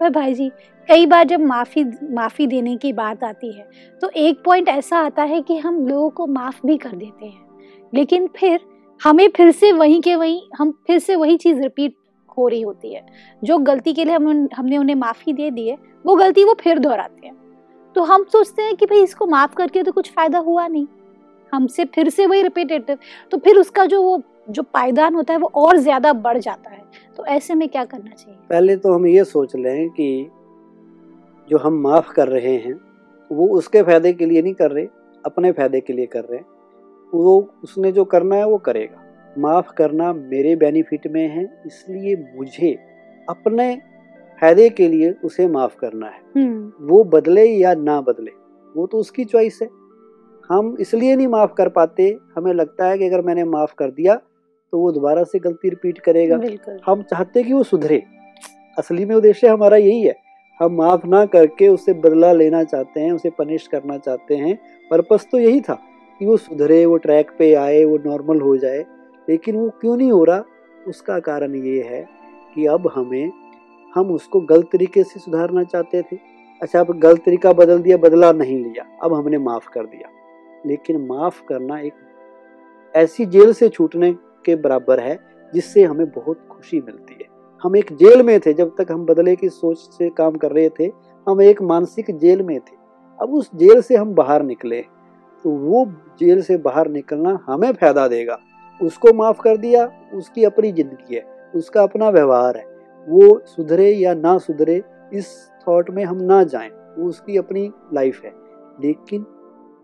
पर 0.00 0.10
भाई 0.10 0.34
जी 0.34 0.50
कई 0.88 1.06
बार 1.06 1.24
जब 1.24 1.40
माफ़ी 1.40 1.84
माफ़ी 2.14 2.46
देने 2.46 2.76
की 2.76 2.92
बात 2.92 3.24
आती 3.24 3.52
है 3.52 3.68
तो 4.00 4.08
एक 4.08 4.42
पॉइंट 4.44 4.68
ऐसा 4.68 4.98
आता 4.98 5.22
है 5.22 5.42
कि 5.42 5.56
हम 5.56 5.88
लोगों 5.88 6.10
को 6.10 6.26
माफ़ 6.26 6.66
भी 6.66 6.76
कर 6.76 6.90
देते 6.90 7.26
हैं। 7.26 7.48
लेकिन 7.94 8.26
फिर 8.26 8.60
हमें 9.00 9.28
फिर 9.28 9.50
से 9.50 9.70
वहीं 9.72 10.00
के 10.02 10.14
वहीं, 10.16 10.40
हम 10.56 10.70
फिर 10.86 10.98
से 10.98 11.16
वही 11.16 11.36
चीज़ 11.36 11.60
रिपीट 11.60 11.94
हो 12.38 12.46
रही 12.48 12.60
होती 12.62 12.94
है। 12.94 13.04
जो 13.42 13.58
गलती 13.58 13.92
के 13.92 14.04
लिए 14.04 14.14
हम 14.14 14.48
हमने 14.54 14.78
उन्हें 14.78 14.96
माफ़ी 14.96 15.32
दे 15.32 15.50
दी 15.50 15.68
है, 15.68 15.76
वो 16.04 16.14
गलती 16.16 16.44
वो 16.44 16.54
फिर 16.60 16.78
दोहराते 16.78 17.26
हैं। 17.26 17.36
तो 17.96 18.02
हम 18.02 18.24
सोचते 18.24 18.62
हैं 18.62 18.74
कि 18.76 18.86
भाई 18.86 19.02
इसको 19.02 19.26
माफ़ 19.26 19.54
करके 19.54 19.82
तो 19.82 19.92
कुछ 19.92 20.10
फ़ायदा 20.10 20.38
हुआ 20.38 20.66
नहीं। 20.66 20.86
हमसे 21.52 21.84
फिर 21.84 22.08
से 22.10 22.26
वही 22.26 22.42
रिपीटेटिव 22.42 22.98
तो 23.32 23.38
फिर 23.38 23.56
उसका 23.56 23.84
जो 23.84 24.02
वो, 24.02 24.22
जो 24.50 24.62
पायदान 24.64 25.14
होता 25.14 25.32
है 25.32 25.38
वो 25.38 25.50
और 25.56 25.76
ज़्यादा 25.76 26.12
बढ़ 26.12 26.38
जाता 26.38 26.70
है। 26.70 26.82
तो 27.16 27.24
ऐसे 27.26 27.54
में 27.54 27.68
क्या 27.68 27.84
करना 27.84 28.10
चाहिए? 28.10 28.38
पहले 28.48 28.76
तो 28.76 28.92
हम 28.94 29.06
ये 29.06 29.24
सोच 29.24 29.56
लें 29.56 29.88
कि 29.90 30.30
जो 31.48 31.58
हम 31.58 31.80
माफ़ 31.82 32.12
कर 32.12 32.28
रहे 32.28 32.56
हैं, 32.56 32.74
वो 33.30 33.48
उसके 33.48 33.82
फ़ायदे 33.82 34.12
के 34.12 34.26
लिए 34.26 34.42
नहीं 34.42 34.54
कर 34.54 34.70
रहे, 34.70 34.86
अपने 35.24 35.52
फ़ायदे 35.52 35.80
के 35.80 35.92
लिए 35.92 36.06
कर 36.06 36.24
रहे 36.24 36.38
हैं। 36.38 36.46
वो 37.14 37.54
उसने 37.64 37.92
जो 37.92 38.04
करना 38.04 38.36
है 38.36 38.46
वो 38.46 38.58
करेगा। 38.58 39.04
माफ़ 39.38 39.72
करना 39.72 40.12
मेरे 40.12 40.56
बेनिफिट 40.56 41.06
में 41.06 41.28
है 41.28 41.44
इसलिए 41.66 42.16
मुझे 42.36 42.72
अपने 43.28 43.74
फ़ायदे 44.38 44.68
के 44.70 44.88
लिए 44.88 45.14
उसे 45.24 45.46
माफ़ 45.48 45.76
करना 45.76 46.06
है। 46.06 46.20
हम्म। 46.36 46.86
वो 46.86 47.04
बदले 47.04 47.44
या 47.44 47.74
ना 47.74 48.00
बदले 48.00 48.30
वो 48.76 48.86
तो 48.86 48.98
उसकी 48.98 49.24
चॉइस 49.24 49.58
है। 49.62 49.68
हम 50.50 50.76
इसलिए 50.80 51.16
नहीं 51.16 51.26
माफ़ 51.26 51.52
कर 51.52 51.68
पाते 51.68 52.16
हमें 52.36 52.52
लगता 52.52 52.86
है 52.86 52.98
कि 52.98 53.06
अगर 53.06 53.20
मैंने 53.20 53.44
माफ़ 53.44 53.74
कर 53.78 53.90
दिया 53.90 54.14
तो 54.72 54.78
वो 54.80 54.92
दोबारा 54.92 55.24
से 55.24 55.38
गलती 55.38 55.68
रिपीट 55.68 55.98
करेगा। 55.98 56.36
हम 56.86 57.02
चाहते 57.02 57.42
कि 57.42 57.52
वो 57.52 57.62
सुधरे। 57.62 58.02
असली 58.78 59.04
में 59.04 59.14
उद्देश्य 59.16 59.48
हमारा 59.48 59.76
यही 59.76 60.02
है। 60.02 60.14
हम 60.60 60.72
माफ़ 60.72 61.06
ना 61.06 61.24
करके 61.26 61.68
उसे 61.68 61.92
बदला 61.92 62.32
लेना 62.32 62.64
चाहते 62.64 63.00
हैं 63.00 63.12
उसे 63.12 63.30
पनिश 63.30 63.66
करना 63.66 63.98
चाहते 63.98 64.36
हैं। 64.36 64.58
पर्पस 64.90 65.26
तो 65.32 65.38
यही 65.38 65.60
था। 65.60 65.78
कि 66.18 66.26
वो 66.26 66.36
सुधरे, 66.36 66.86
वो 66.86 66.96
ट्रैक 66.96 67.30
पे 67.38 67.54
आए, 67.54 67.84
वो 67.84 67.98
नॉर्मल 68.06 68.40
हो 68.40 68.56
जाए? 68.56 68.86
लेकिन 69.28 69.56
वो 69.56 69.68
क्यों 69.68 69.96
नहीं 69.96 70.12
हो 70.12 70.24
रहा? 70.24 70.44
उसका 70.88 71.18
कारण 71.18 71.54
ये 71.54 71.82
है 71.82 72.08
कि 72.54 72.66
अब 72.66 72.90
हमें, 72.94 73.32
हम 73.94 74.10
उसको 74.10 74.40
गलत 74.40 74.68
तरीके 74.72 75.04
से 75.04 75.20
सुधारना 75.20 75.62
चाहते 75.62 76.02
थे। 76.02 76.18
अच्छा 76.62 76.80
अब 76.80 76.98
गलत 76.98 77.20
तरीका 77.26 77.52
बदल 77.52 77.78
दिया, 77.78 77.96
बदला 77.96 78.32
नहीं 78.32 78.64
लिया। 78.64 78.98
अब 79.02 79.14
हमने 79.14 79.38
माफ़ 79.38 79.68
कर 79.68 79.86
दिया। 79.86 80.08
लेकिन 80.66 81.06
माफ़ 81.06 81.44
करना 81.44 81.80
एक 81.80 81.92
ऐसी 82.96 83.26
जेल 83.26 83.52
से 83.52 83.68
छूटने 83.68 84.12
के 84.44 84.56
बराबर 84.56 85.00
है, 85.00 85.18
जिससे 85.54 85.84
हमें 85.84 86.10
बहुत 86.10 86.38
खुशी 86.50 86.80
मिलती 86.80 87.14
है। 87.14 87.26
हम 87.62 87.76
एक 87.76 87.92
जेल 87.92 88.22
में 88.22 88.40
थे, 88.40 88.52
जब 88.52 88.74
तक 88.78 88.92
हम 88.92 89.06
बदले 89.06 89.36
की 89.36 89.48
सोच 89.48 89.78
से 89.78 90.10
काम 90.10 90.32
कर 90.32 90.50
रहे 90.50 90.68
थे। 90.68 90.90
हम 91.28 91.42
एक 91.42 91.62
मानसिक 91.62 92.18
जेल 92.18 92.42
में 92.42 92.60
थे। 92.60 92.76
अब 93.22 93.34
उस 93.34 93.50
जेल 93.54 93.82
से 93.82 93.96
हम 93.96 94.14
बाहर 94.14 94.42
निकले 94.42 94.84
तो 95.48 95.52
वो 95.52 95.84
जेल 96.20 96.40
से 96.42 96.56
बाहर 96.56 96.88
निकलना 96.88 97.38
हमें 97.46 97.72
फ़ायदा 97.72 98.06
देगा। 98.08 98.38
उसको 98.80 99.12
माफ़ 99.12 99.40
कर 99.40 99.56
दिया 99.56 99.84
उसकी 100.14 100.44
अपनी 100.44 100.72
ज़िंदगी 100.72 101.14
है 101.14 101.22
उसका 101.54 101.82
अपना 101.82 102.08
व्यवहार 102.08 102.56
है। 102.56 102.64
वो 103.08 103.38
सुधरे 103.46 103.90
या 103.90 104.12
ना 104.14 104.36
सुधरे 104.38 104.82
इस 105.12 105.30
थॉट 105.68 105.90
में 105.90 106.04
हम 106.04 106.16
ना 106.22 106.42
जाएँ 106.44 106.68
वो 106.68 107.08
उसकी 107.08 107.36
अपनी 107.36 107.70
लाइफ 107.94 108.20
है। 108.24 108.32
लेकिन 108.80 109.22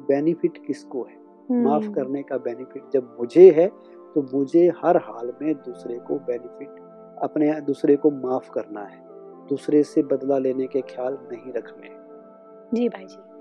बेनिफिट 0.09 0.59
किसको 0.67 1.03
है? 1.03 1.17
माफ़ 1.53 1.83
हम्म। 1.85 1.95
करने 1.95 2.23
का 2.23 2.39
बेनिफिट 2.39 2.83
जब 2.93 3.17
मुझे 3.21 3.51
है 3.51 3.67
तो 4.17 4.29
मुझे 4.35 4.71
हर 4.85 4.97
हाल 4.97 5.33
में 5.43 5.55
दूसरे 5.55 5.99
को 5.99 6.19
बेनिफिट 6.27 7.23
अपने 7.23 7.61
दूसरे 7.61 7.97
को 7.97 8.11
माफ़ 8.11 8.51
करना 8.51 8.81
है। 8.81 9.03
दूसरे 9.49 9.83
से 9.83 10.03
बदला 10.03 10.39
लेने 10.39 10.67
के 10.67 10.81
ख्याल 10.81 11.19
नहीं 11.33 11.53
रखने 11.53 11.97
जी 12.75 12.89
भाई 12.89 13.07
जी। 13.07 13.34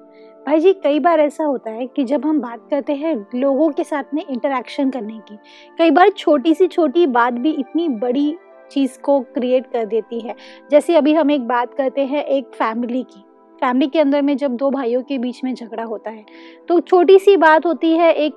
भाई 0.45 0.59
जी, 0.59 0.71
कई 0.73 0.99
बार 0.99 1.19
ऐसा 1.19 1.43
होता 1.43 1.71
है 1.71 1.85
कि 1.87 2.03
जब 2.03 2.25
हम 2.25 2.39
बात 2.41 2.67
करते 2.71 2.93
हैं 2.93 3.15
लोगों 3.35 3.69
के 3.69 3.83
साथ 3.83 4.13
में 4.13 4.25
इंटरेक्शन 4.25 4.89
करने 4.89 5.19
की, 5.19 5.37
कई 5.79 5.91
बार 5.91 6.09
छोटी 6.09 6.53
सी 6.53 6.67
छोटी 6.67 7.05
बात 7.07 7.33
भी 7.33 7.51
इतनी 7.51 7.87
बड़ी 7.89 8.35
चीज़ 8.71 8.99
को 8.99 9.19
क्रिएट 9.33 9.71
कर 9.71 9.85
देती 9.85 10.19
है। 10.19 10.35
जैसे 10.71 10.95
अभी 10.95 11.13
हम 11.13 11.31
एक 11.31 11.47
बात 11.47 11.73
करते 11.73 12.05
हैं 12.05 12.23
एक 12.25 12.47
फैमिली 12.53 13.03
की। 13.03 13.23
फैमिली 13.61 13.87
के 13.87 13.99
अंदर 13.99 14.21
में 14.21 14.35
जब 14.37 14.55
दो 14.55 14.69
भाइयों 14.71 15.01
के 15.01 15.17
बीच 15.17 15.43
में 15.43 15.53
झगड़ा 15.53 15.83
होता 15.83 16.11
है 16.11 16.25
तो 16.69 16.79
छोटी 16.81 17.17
सी 17.19 17.37
बात 17.37 17.65
होती 17.65 17.91
है, 17.91 18.13
एक 18.13 18.33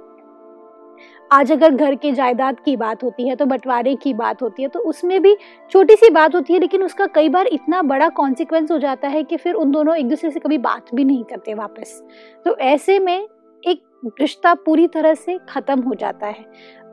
आज 1.30 1.50
अगर 1.52 1.74
घर 1.74 1.94
के 1.94 2.10
जायदाद 2.12 2.58
की 2.60 2.76
बात 2.76 3.02
होती 3.04 3.28
है 3.28 3.34
तो 3.36 3.46
बंटवारे 3.46 3.94
की 3.94 4.12
बात 4.14 4.42
होती 4.42 4.62
है 4.62 4.68
तो 4.68 4.80
उसमें 4.80 5.20
भी 5.22 5.34
छोटी 5.70 5.96
सी 5.96 6.10
बात 6.10 6.34
होती 6.34 6.52
है, 6.52 6.58
लेकिन 6.60 6.82
उसका 6.82 7.06
कई 7.06 7.28
बार 7.28 7.46
इतना 7.46 7.80
बड़ा 7.82 8.08
कॉन्सिक्वेंस 8.10 8.70
हो 8.70 8.78
जाता 8.78 9.08
है 9.08 9.22
कि 9.22 9.36
फिर 9.36 9.54
उन 9.54 9.70
दोनों 9.70 9.96
एक 9.96 10.08
दूसरे 10.08 10.30
से 10.30 10.40
कभी 10.40 10.58
बात 10.58 10.94
भी 10.94 11.04
नहीं 11.04 11.24
करते 11.24 11.54
वापस। 11.54 12.02
तो 12.46 12.56
ऐसे 12.58 12.98
में 12.98 13.18
एक 13.62 13.82
रिश्ता 14.20 14.54
पूरी 14.56 14.86
तरह 14.88 15.14
से 15.14 15.38
खत्म 15.48 15.80
हो 15.80 15.94
जाता 15.94 16.26
है। 16.26 16.44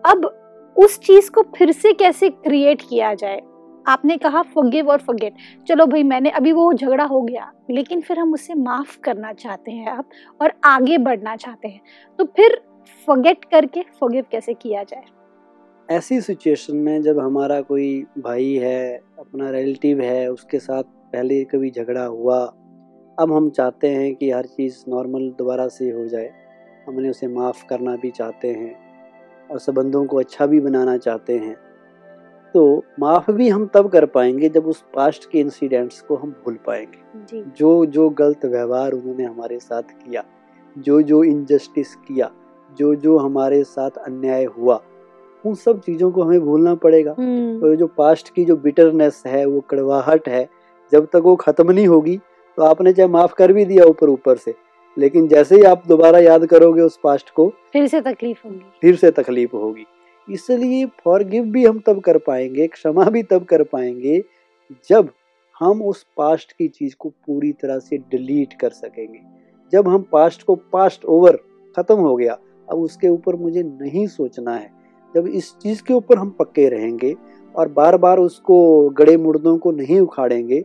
अब 0.06 0.26
उस 0.76 1.00
चीज़ 1.00 1.32
को 1.32 1.42
फिर 1.58 1.72
से 1.72 1.94
कैसे 1.94 2.30
क्रिएट 2.30 2.82
किया 2.82 3.14
जाए? 3.14 3.42
आपने 3.86 4.18
कहा 4.18 4.42
फॉरगिव 4.44 4.90
और 4.90 4.98
फॉरगेट 4.98 5.34
चलो 5.68 5.86
भाई, 5.86 6.04
मैंने 6.04 6.30
अभी 6.32 6.52
वो 6.52 6.72
झगड़ा 6.74 7.04
हो 7.06 7.22
गया, 7.22 7.52
लेकिन 7.72 8.02
फिर 8.02 8.20
हम 8.20 8.34
उससे 8.34 8.54
माफ़ 8.56 9.00
करना 9.04 9.34
चाहते 9.34 9.72
हैं 9.72 9.88
अब 9.90 10.06
और 10.42 10.54
आगे 10.66 10.98
बढ़ना 11.00 11.36
चाहते 11.36 11.68
हैं। 11.68 11.82
तो 12.20 12.26
फिर 12.28 12.62
फॉरगेट 13.08 13.46
करके 13.46 13.82
फॉरगिव 14.00 14.26
कैसे 14.32 14.54
किया 14.54 14.84
जाए? 14.84 15.04
ऐसी 15.90 16.22
सिचुएशन 16.22 16.78
में 16.78 17.02
जब 17.02 17.20
हमारा 17.20 17.62
कोई 17.62 18.06
भाई 18.20 18.54
है 18.54 19.02
अपना 19.20 19.50
रिलेटिव 19.50 20.02
है 20.02 20.32
उसके 20.32 20.60
साथ 20.60 20.84
पहले 20.84 21.44
कभी 21.44 21.72
झगड़ा 21.72 22.06
हुआ 22.06 22.40
अब 23.20 23.32
हम 23.32 23.50
चाहते 23.50 23.88
हैं 23.88 24.16
कि 24.16 24.32
हर 24.32 24.46
चीज़ 24.46 24.78
नॉर्मल 24.88 25.30
दोबारा 25.30 25.68
से 25.68 25.90
हो 25.92 26.08
जाए। 26.08 26.32
हमने 26.88 27.10
उसे 27.10 27.28
माफ़ 27.28 27.66
करना 27.66 27.96
भी 27.96 28.12
चाहते 28.12 28.48
हैं 28.48 28.76
और 29.52 29.60
संबंधों 29.60 30.06
को 30.06 30.18
अच्छा 30.18 30.46
भी 30.46 30.60
बनाना 30.60 30.98
चाहते 30.98 31.38
हैं। 31.38 31.56
तो 32.56 32.84
माफ़ 33.00 33.32
भी 33.32 33.50
हम 33.50 33.70
तब 33.74 33.90
कर 33.90 34.06
पाएँगे 34.06 34.50
जब 34.50 34.68
उस 34.68 34.84
पास्ट 34.96 35.30
के 35.32 35.40
इंसिडेंट्स 35.40 36.02
को 36.02 36.16
हम 36.16 36.32
भूल 36.32 36.60
पाएँगे। 36.66 37.02
जी। 37.16 37.44
जो 37.58 37.86
जो 37.86 38.10
गलत 38.10 38.46
व्यवहार 38.46 38.92
उन्होंने 38.92 39.24
हमारे 39.24 39.60
साथ 39.60 39.84
किया 39.84 40.24
जो 40.78 41.02
जो 41.02 41.24
इनजस्टिस 41.24 41.96
किया 41.96 42.32
जो 42.78 42.94
जो 42.96 43.18
हमारे 43.18 43.64
साथ 43.64 43.98
अन्याय 43.98 44.44
हुआ 44.58 44.82
उन 45.44 45.56
सब 45.56 45.80
चीज़ों 45.80 46.12
को 46.12 46.24
हमें 46.24 46.40
भूलना 46.40 46.74
पड़ेगा। 46.76 47.12
तो 47.12 47.76
जो 47.76 47.88
पास्ट 47.88 48.34
की 48.36 48.46
जो 48.46 48.56
बिटरनेस 48.58 49.24
है 49.28 49.46
वो 49.46 49.60
कड़वाहट 49.62 50.30
है 50.30 50.48
जब 50.92 51.06
तक 51.06 51.22
वो 51.24 51.36
खत्म 51.36 51.72
नहीं 51.72 51.88
होगी 51.88 52.18
तो 52.58 52.64
आपने 52.64 52.94
चाहे 52.94 53.10
माफ़ 53.10 53.34
कर 53.34 53.54
भी 53.54 53.66
दिया 53.66 53.86
ऊपर 53.86 54.10
ऊपर 54.10 54.38
से 54.38 54.54
लेकिन 54.98 55.28
जैसे 55.28 55.56
ही 55.56 55.64
आप 55.64 55.84
दोबारा 55.88 56.20
याद 56.20 56.46
करोगे 56.46 56.82
उस 56.82 57.00
पास्ट 57.04 57.30
को 57.30 57.48
फिर 57.74 57.88
से 57.88 58.02
तकलीफ़ 58.02 58.40
होगी। 58.46 58.62
फिर 58.82 58.96
से 58.96 59.12
तकलीफ़ 59.12 59.56
होगी। 59.56 59.86
इसलिए 60.28 60.86
फॉरगिव 61.04 61.44
भी 61.44 61.66
हम 61.66 61.80
तब 61.88 62.00
कर 62.02 62.18
पाएँगे 62.18 62.68
क्षमा 62.68 63.06
भी 63.06 63.24
तब 63.24 63.44
कर 63.44 63.64
पाएँगे 63.64 64.22
जब 64.90 65.10
हम 65.56 65.82
उस 65.82 66.06
पास्ट 66.18 66.52
की 66.52 66.68
चीज़ 66.68 66.96
को 67.00 67.10
पूरी 67.10 67.52
तरह 67.54 67.80
से 67.80 67.98
डिलीट 67.98 68.54
कर 68.54 68.70
सकेंगे। 68.72 69.20
जब 69.74 69.88
हम 69.88 70.06
पास्ट 70.12 70.44
को 70.44 70.56
पास्ट 70.74 71.06
ओवर 71.06 71.38
खत्म 71.76 71.96
हो 71.96 72.16
गया 72.16 72.38
अब 72.74 72.80
उसके 72.80 73.08
ऊपर 73.08 73.36
मुझे 73.36 73.64
नहीं 73.64 74.06
सोचना 74.08 74.56
है। 74.56 74.70
जब 75.16 75.28
इस 75.28 75.54
चीज़ 75.62 75.84
के 75.84 75.94
ऊपर 75.94 76.18
हम 76.18 76.30
पक्के 76.30 76.68
रहेंगे 76.70 77.16
और 77.56 77.68
बार 77.70 77.98
बार 77.98 78.20
उसको 78.20 78.90
गड़े 78.90 79.18
मुर्दों 79.18 79.58
को 79.58 79.72
नहीं 79.72 80.00
उखाड़ेंगे 80.00 80.62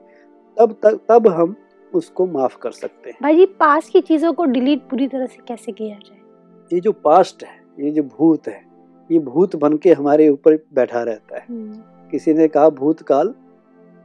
तब 0.57 0.73
तक 0.83 1.01
तब 1.09 1.29
हम 1.29 1.55
उसको 1.93 2.27
माफ़ 2.27 2.57
कर 2.59 2.71
सकते 2.71 3.11
हैं। 3.11 3.19
भाई 3.23 3.37
जी 3.37 3.47
पास 3.61 3.89
की 3.89 4.01
चीज़ों 4.01 4.33
को 4.33 4.45
डिलीट 4.45 4.81
पूरी 4.81 5.09
तरह 5.09 5.27
से 5.27 5.43
कैसे 5.49 5.73
किया 5.73 5.97
जाए? 5.97 6.19
ये 6.73 6.81
जो 6.81 6.93
पास्ट 6.93 7.45
है 7.45 7.85
ये 7.85 7.91
जो 7.91 8.03
भूत 8.03 8.49
है 8.49 8.61
ये 9.11 9.19
भूत 9.19 9.57
बन 9.57 9.77
के 9.77 9.93
हमारे 9.93 10.29
ऊपर 10.29 10.57
बैठा 10.75 11.03
रहता 11.03 11.37
है। 11.37 11.45
हम्म, 11.51 12.09
किसी 12.11 12.35
ने 12.35 12.49
कहा 12.49 12.69
भूतकाल 12.71 13.35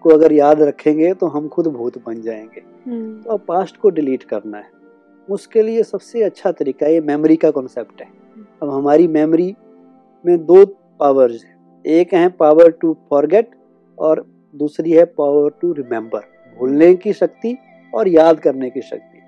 को 0.02 0.10
अगर 0.10 0.34
याद 0.34 0.62
रखेंगे 0.62 1.14
तो 1.14 1.28
हम 1.28 1.48
खुद 1.48 1.68
भूत 1.68 1.98
बन 2.06 2.22
जाएँगे। 2.22 2.64
हम्म, 2.86 3.22
तो 3.22 3.30
अब 3.30 3.40
पास्ट 3.48 3.78
को 3.78 3.90
डिलीट 3.90 4.24
करना 4.24 4.58
है। 4.58 4.83
उसके 5.30 5.62
लिए 5.64 5.84
सबसे 5.84 6.24
अच्छा 6.24 6.52
तरीका 6.52 6.88
ये 6.88 7.02
मेमोरी 7.02 7.36
का 7.36 7.52
कॉन्सेप्ट 7.52 8.02
है। 8.02 8.08
अब 8.64 8.70
हमारी 8.70 9.08
मेमोरी 9.08 9.54
में 10.26 10.38
दो 10.46 10.66
पावर्स 11.00 11.44
हैं। 11.46 11.84
एक 11.86 12.14
है 12.14 12.30
पावर 12.30 12.72
टू 12.72 12.98
फॉरगेट 13.10 13.50
और 13.98 14.26
दूसरी 14.56 14.92
है 14.92 15.06
पावर 15.06 15.50
टू 15.62 15.72
रिमेम्बर 15.74 16.20
भूलने 16.60 16.94
की 16.96 17.14
शक्ति 17.14 17.56
और 17.94 18.08
याद 18.08 18.40
करने 18.40 18.70
की 18.70 18.82
शक्ति। 18.82 19.20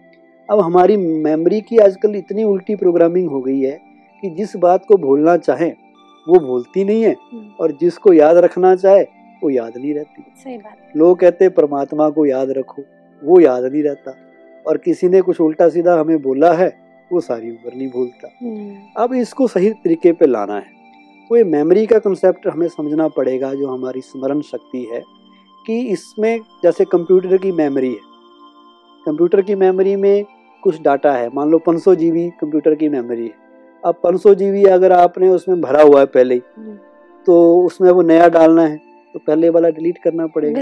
अब 0.50 0.60
हमारी 0.60 0.98
मेमोरी 0.98 1.62
की 1.62 1.78
आजकल 1.78 2.16
इतनी 2.16 2.44
उल्टी 2.44 2.75
प्रोग्रामिंग 2.75 3.30
हो 3.30 3.42
गई 3.42 3.60
है 3.60 3.80
कि 4.24 4.30
जिस 4.30 4.56
बात 4.56 4.86
को 4.88 4.98
भूलना 4.98 5.38
चाहें 5.38 5.72
वो 6.28 6.40
भूलती 6.40 6.84
नहीं 6.84 7.04
है 7.04 7.12
हम्म, 7.12 7.50
और 7.60 7.72
जिसको 7.72 8.14
याद 8.14 8.38
रखना 8.38 8.75
चाहे 8.75 9.04
वो 9.44 9.50
याद 9.50 9.78
नहीं 9.78 9.94
रहती। 9.94 10.25
सही 10.44 10.58
बात। 10.58 10.98
लोग 10.98 11.20
कहते 11.20 11.46
हैं 11.46 11.54
परमात्मा 11.54 12.10
को 12.10 12.25
याद 12.25 12.50
रखो 12.50 12.84
वो 13.24 13.40
याद 13.40 13.64
नहीं 13.64 13.84
रहता। 13.84 14.12
और 14.66 14.78
किसी 14.78 15.08
ने 15.10 15.22
कुछ 15.22 15.42
उल्टा 15.42 15.68
सीधा 15.70 16.00
हमें 16.00 16.22
बोला 16.22 16.54
है 16.54 16.68
वो 17.12 17.20
सारी 17.22 17.50
उम्र 17.50 17.76
नहीं 17.76 17.88
भूलता। 17.88 18.30
हम्म, 18.42 18.76
अब 18.98 19.14
इसको 19.14 19.48
सही 19.48 19.70
तरीके 19.74 20.12
पे 20.12 20.28
लाना 20.28 20.56
है। 20.56 20.74
तो 21.30 21.38
ये 21.38 21.44
मेमोरी 21.44 21.86
का 21.86 22.00
कंसेप्ट 22.00 22.48
हमें 22.48 22.68
समझना 22.68 23.08
पड़ेगा 23.08 23.54
जो 23.54 23.68
हमारी 23.68 24.02
स्मरण 24.02 24.42
शक्ति 24.42 24.88
है 24.92 25.02
कि 25.66 25.80
इसमें 25.88 26.40
जैसे 26.64 26.86
कंप्यूटर 26.86 27.38
की 27.38 27.52
मेमोरी 27.52 27.90
है। 27.90 28.14
कंप्यूटर 29.06 29.42
की 29.42 29.56
मेमोरी 29.56 29.96
में 29.96 30.26
कुछ 30.64 30.82
डाटा 30.82 31.12
है। 31.12 31.30
मान 31.34 31.50
लो 31.50 31.58
500 31.58 31.96
जीबी 31.96 32.30
कंप्यूटर 32.42 32.76
की 32.76 32.90
मेमोरी 32.90 33.24
है। 33.24 33.34
अब 33.84 33.96
500 34.04 34.34
जीबी 34.34 34.64
अगर 34.64 34.92
आपने 34.92 35.30
उसमें 35.30 35.62
भरा 35.62 35.82
हुआ 35.82 36.00
है 36.00 36.06
पहले 36.08 36.36
ही 36.36 36.42
तो 37.28 37.36
उसमें 37.62 37.92
वो 37.92 38.02
नया 38.02 38.28
डालना 38.30 38.62
है 38.62 38.78
तो 39.14 39.20
पहले 39.20 39.50
वाला 39.50 39.70
डिलीट 39.70 39.98
करना 39.98 40.28
पड़ेगा। 40.28 40.62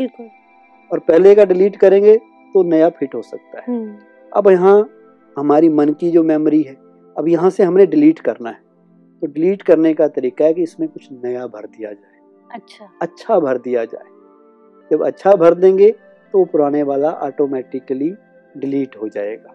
और 0.91 0.99
पहले 0.99 1.35
का 1.35 1.45
डिलीट 1.45 1.75
करेंगे 1.75 2.19
तो 2.53 2.63
नया 2.63 2.89
फिट 2.89 3.15
हो 3.15 3.21
सकता 3.21 3.59
है। 3.59 3.65
हम्म, 3.67 3.97
अब 4.31 4.49
यहाँ 4.49 4.89
हमारी 5.37 5.69
मन 5.69 5.93
की 5.93 6.11
जो 6.11 6.23
मेमोरी 6.23 6.61
है 6.61 6.75
अब 7.15 7.27
यहाँ 7.27 7.49
से 7.49 7.63
हमने 7.63 7.85
डिलीट 7.85 8.19
करना 8.19 8.49
है। 8.49 8.61
तो 9.21 9.27
डिलीट 9.27 9.61
करने 9.61 9.93
का 9.93 10.07
तरीका 10.07 10.45
है 10.45 10.53
कि 10.53 10.63
इसमें 10.63 10.87
कुछ 10.89 11.07
नया 11.13 11.45
भर 11.47 11.65
दिया 11.67 11.91
जाए। 11.91 12.21
अच्छा। 12.51 12.89
अच्छा 13.01 13.39
भर 13.39 13.57
दिया 13.57 13.83
जाए। 13.85 14.11
जब 14.91 15.03
अच्छा 15.05 15.33
भर 15.35 15.53
देंगे 15.53 15.89
तो 16.33 16.43
पुराने 16.45 16.83
वाला 16.83 17.11
ऑटोमेटिकली 17.23 18.13
डिलीट 18.55 18.95
हो 19.01 19.07
जाएगा। 19.09 19.53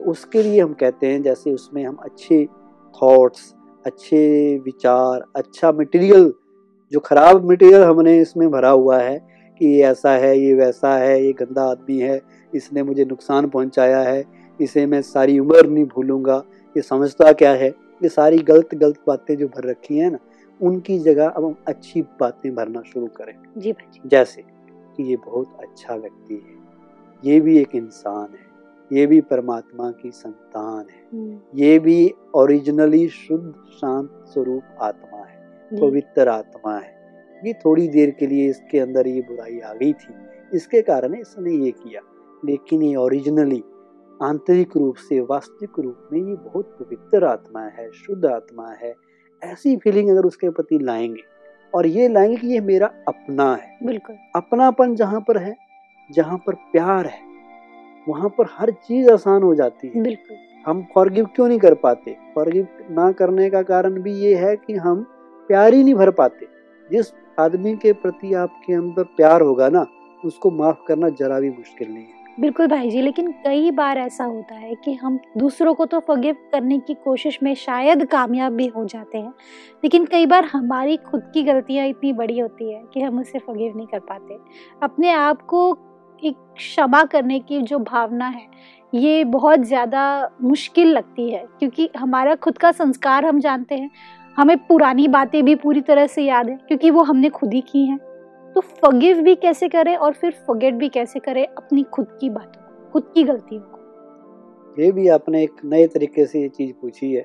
तो 0.00 0.04
उसके 0.04 0.42
लिए 0.42 0.60
हम 0.60 0.72
कहते 0.72 1.06
हैं 1.06 1.22
जैसे 1.22 1.52
उसमें 1.52 1.84
हम 1.84 1.94
अच्छे 1.94 2.44
थॉट्स 2.94 3.54
अच्छे 3.84 4.18
विचार 4.64 5.24
अच्छा 5.36 5.72
मटेरियल 5.72 6.32
जो 6.92 7.00
खराब 7.00 7.50
मटेरियल 7.50 7.82
हमने 7.82 8.18
इसमें 8.20 8.50
भरा 8.50 8.70
हुआ 8.70 8.98
है 8.98 9.16
कि 9.60 9.66
ये 9.66 9.82
ऐसा 9.86 10.10
है 10.16 10.38
ये 10.38 10.54
वैसा 10.54 10.96
है 10.98 11.22
ये 11.24 11.32
गंदा 11.32 11.62
आदमी 11.62 11.98
है 11.98 12.20
इसने 12.52 12.82
मुझे 12.82 13.04
नुकसान 13.04 13.48
पहुँचाया 13.48 14.00
है 14.00 14.24
इसे 14.60 14.84
मैं 14.86 15.00
सारी 15.02 15.38
उम्र 15.38 15.66
नहीं 15.68 15.84
भूलूँगा। 15.84 16.42
ये 16.76 16.82
समझता 16.82 17.32
क्या 17.32 17.52
है? 17.52 17.68
ये 18.02 18.08
सारी 18.08 18.38
गलत 18.38 18.74
गलत 18.74 18.98
बातें 19.06 19.36
जो 19.36 19.48
भर 19.48 19.68
रखी 19.70 19.98
हैं 19.98 20.10
ना 20.10 20.18
उनकी 20.60 20.98
जगह 20.98 21.28
अब 21.28 21.44
हम 21.44 21.54
अच्छी 21.68 22.02
बातें 22.20 22.54
भरना 22.54 22.82
शुरू 22.92 23.06
करें। 23.16 23.34
जी 23.58 23.72
भाई 23.72 24.08
जैसे 24.08 24.42
कि 24.96 25.02
ये 25.02 25.16
बहुत 25.26 25.56
अच्छा 25.60 25.94
व्यक्ति 25.94 26.34
है 26.34 26.62
ये 27.22 27.40
भी 27.40 27.58
एक 27.58 27.74
इंसान 27.74 28.34
है 28.34 28.52
ये 28.90 29.06
भी 29.06 29.20
परमात्मा 29.20 29.90
की 29.90 30.10
संतान 30.10 30.86
है 30.90 31.02
हम्म, 31.12 31.38
ये 31.54 31.78
भी 31.78 32.12
ओरिजिनली 32.34 33.06
शुद्ध 33.08 33.54
शांत 33.76 34.10
स्वरूप 34.32 34.78
आत्मा 34.80 35.18
है 35.18 35.80
पवित्र 35.80 36.28
आत्मा 36.28 36.76
है। 36.78 36.93
ये 37.44 37.52
थोड़ी 37.52 37.88
देर 37.88 38.10
के 38.10 38.26
लिए 38.26 38.48
इसके 38.50 38.78
अंदर 38.78 39.06
ये 39.06 39.20
बुराई 39.20 39.58
आ 39.60 39.72
गई 39.72 39.92
थी। 39.92 40.14
इसके 40.54 40.82
कारण 40.82 41.14
इसने 41.14 41.52
ये 41.52 41.70
किया। 41.70 42.00
लेकिन 42.44 42.82
ये 42.82 42.96
ओरिजिनली 42.96 43.62
आंतरिक 44.22 44.76
रूप 44.76 44.94
से 44.94 45.20
वास्तविक 45.20 45.78
रूप 45.78 46.08
में 46.12 46.18
ये 46.20 46.34
बहुत 46.34 46.76
पवित्र 46.80 47.24
आत्मा 47.24 47.60
है 47.60 47.90
शुद्ध 47.92 48.24
आत्मा 48.26 48.68
है 48.82 48.94
ऐसी 49.42 49.76
फीलिंग 49.76 50.10
अगर 50.10 50.24
उसके 50.24 50.50
प्रति 50.50 50.78
लाएँगे 50.78 51.22
और 51.74 51.86
ये 51.86 52.08
लाएँगे 52.08 52.36
कि 52.36 52.46
ये 52.46 52.60
मेरा 52.60 52.86
अपना 52.86 53.54
है। 53.54 53.78
बिल्कुल। 53.86 54.16
अपनापन 54.36 54.94
जहाँ 54.94 55.20
पर 55.20 55.38
है 55.38 55.54
जहाँ 56.10 56.38
पर 56.46 56.54
प्यार 56.54 57.06
है 57.06 57.22
वहाँ 58.08 58.28
पर 58.28 58.46
हर 58.50 58.70
चीज़ 58.70 59.10
आसान 59.10 59.42
हो 59.42 59.54
जाती 59.54 59.92
है। 59.94 60.02
बिल्कुल। 60.02 60.36
हम 60.66 60.86
फॉरगिव 60.94 61.26
क्यों 61.26 61.48
नहीं 61.48 61.58
कर 61.58 61.74
पाते? 61.74 62.16
फॉरगिव 62.34 62.66
ना 62.90 63.12
करने 63.12 63.50
का 63.50 63.62
कारण 63.62 64.00
भी 64.02 64.12
ये 64.14 64.34
है 64.34 64.56
कि 64.56 64.74
हम 64.74 65.02
प्यार 65.48 65.74
ही 65.74 65.84
नहीं 65.84 65.94
भर 65.94 66.10
पाते। 66.10 66.53
जिस 66.94 67.12
आदमी 67.40 67.76
के 67.76 67.92
प्रति 67.94 68.34
आपके 68.36 68.74
अंदर 68.74 69.02
प्यार 69.16 69.42
होगा 69.42 69.68
ना, 69.68 69.86
उसको 70.24 70.50
माफ़ 70.52 70.84
करना 70.88 71.08
जरा 71.10 71.40
भी 71.40 71.50
मुश्किल 71.50 71.88
नहीं 71.88 72.04
है। 72.04 72.22
बिल्कुल 72.40 72.66
भाई 72.66 72.90
जी, 72.90 73.00
लेकिन 73.02 73.30
कई 73.44 73.70
बार 73.70 73.98
ऐसा 73.98 74.24
होता 74.24 74.54
है 74.54 74.74
कि 74.74 74.92
हम 74.94 75.18
दूसरों 75.38 75.74
को 75.74 75.84
तो 75.86 75.98
फॉरगिव 76.00 76.36
करने 76.52 76.78
की 76.78 76.94
कोशिश 76.94 77.38
में 77.42 77.54
शायद 77.54 78.04
कामयाब 78.06 78.52
भी 78.52 78.66
हो 78.66 78.84
जाते 78.84 79.18
हैं, 79.18 79.32
लेकिन 79.84 80.04
कई 80.04 80.26
बार 80.26 80.44
हमारी 80.44 80.96
खुद 81.02 81.30
की 81.34 81.42
गलतियाँ 81.42 81.86
इतनी 81.86 82.12
बड़ी 82.12 82.38
होती 82.38 82.72
है 82.72 82.82
कि 82.94 83.00
हम 83.00 83.20
उसे 83.20 83.38
फॉरगिव 83.38 83.76
नहीं 83.76 83.86
कर 83.86 83.98
पाते। 84.00 84.38
अपने 84.82 85.10
आप 85.10 85.42
को 85.44 85.68
एक 86.22 86.36
क्षमा 86.56 87.04
करने 87.04 87.38
की 87.40 87.60
जो 87.62 87.78
भावना 87.80 88.28
है, 88.28 88.46
ये 88.92 89.24
बहुत 89.26 89.60
ज़्यादा 89.60 90.30
मुश्किल 90.42 90.88
लगती 90.88 91.30
है, 91.30 91.44
क्योंकि 91.58 91.88
हमारा 91.96 92.34
खुद 92.36 92.58
का 92.58 92.72
संस्कार 92.72 93.24
हम 93.24 93.40
जानते 93.40 93.74
हैं 93.74 93.90
हमें 94.36 94.56
पुरानी 94.58 95.06
बातें 95.08 95.44
भी 95.44 95.54
पूरी 95.54 95.80
तरह 95.80 96.06
से 96.06 96.22
याद 96.22 96.48
है, 96.48 96.56
क्योंकि 96.68 96.90
वो 96.90 97.02
हमने 97.02 97.28
खुद 97.28 97.52
ही 97.54 97.60
की 97.60 97.84
हैं। 97.86 97.98
तो 98.56 98.60
फॉरगिव 98.60 99.20
भी 99.20 99.34
कैसे 99.34 99.68
करें 99.68 99.96
और 99.96 100.12
फिर 100.12 100.30
फगेट 100.48 100.74
भी 100.74 100.88
कैसे 100.88 101.20
करें 101.20 101.46
अपनी 101.46 101.82
खुद 101.82 102.06
की 102.20 102.30
बातों 102.30 102.62
को, 102.62 102.90
खुद 102.92 103.10
की 103.14 103.22
गलतियों 103.24 103.60
को? 103.60 104.82
ये 104.82 104.90
भी 104.92 105.08
आपने 105.08 105.42
एक 105.42 105.60
नए 105.64 105.86
तरीके 105.86 106.26
से 106.26 106.40
ये 106.40 106.48
चीज़ 106.48 106.72
पूछी 106.72 107.12
है 107.12 107.24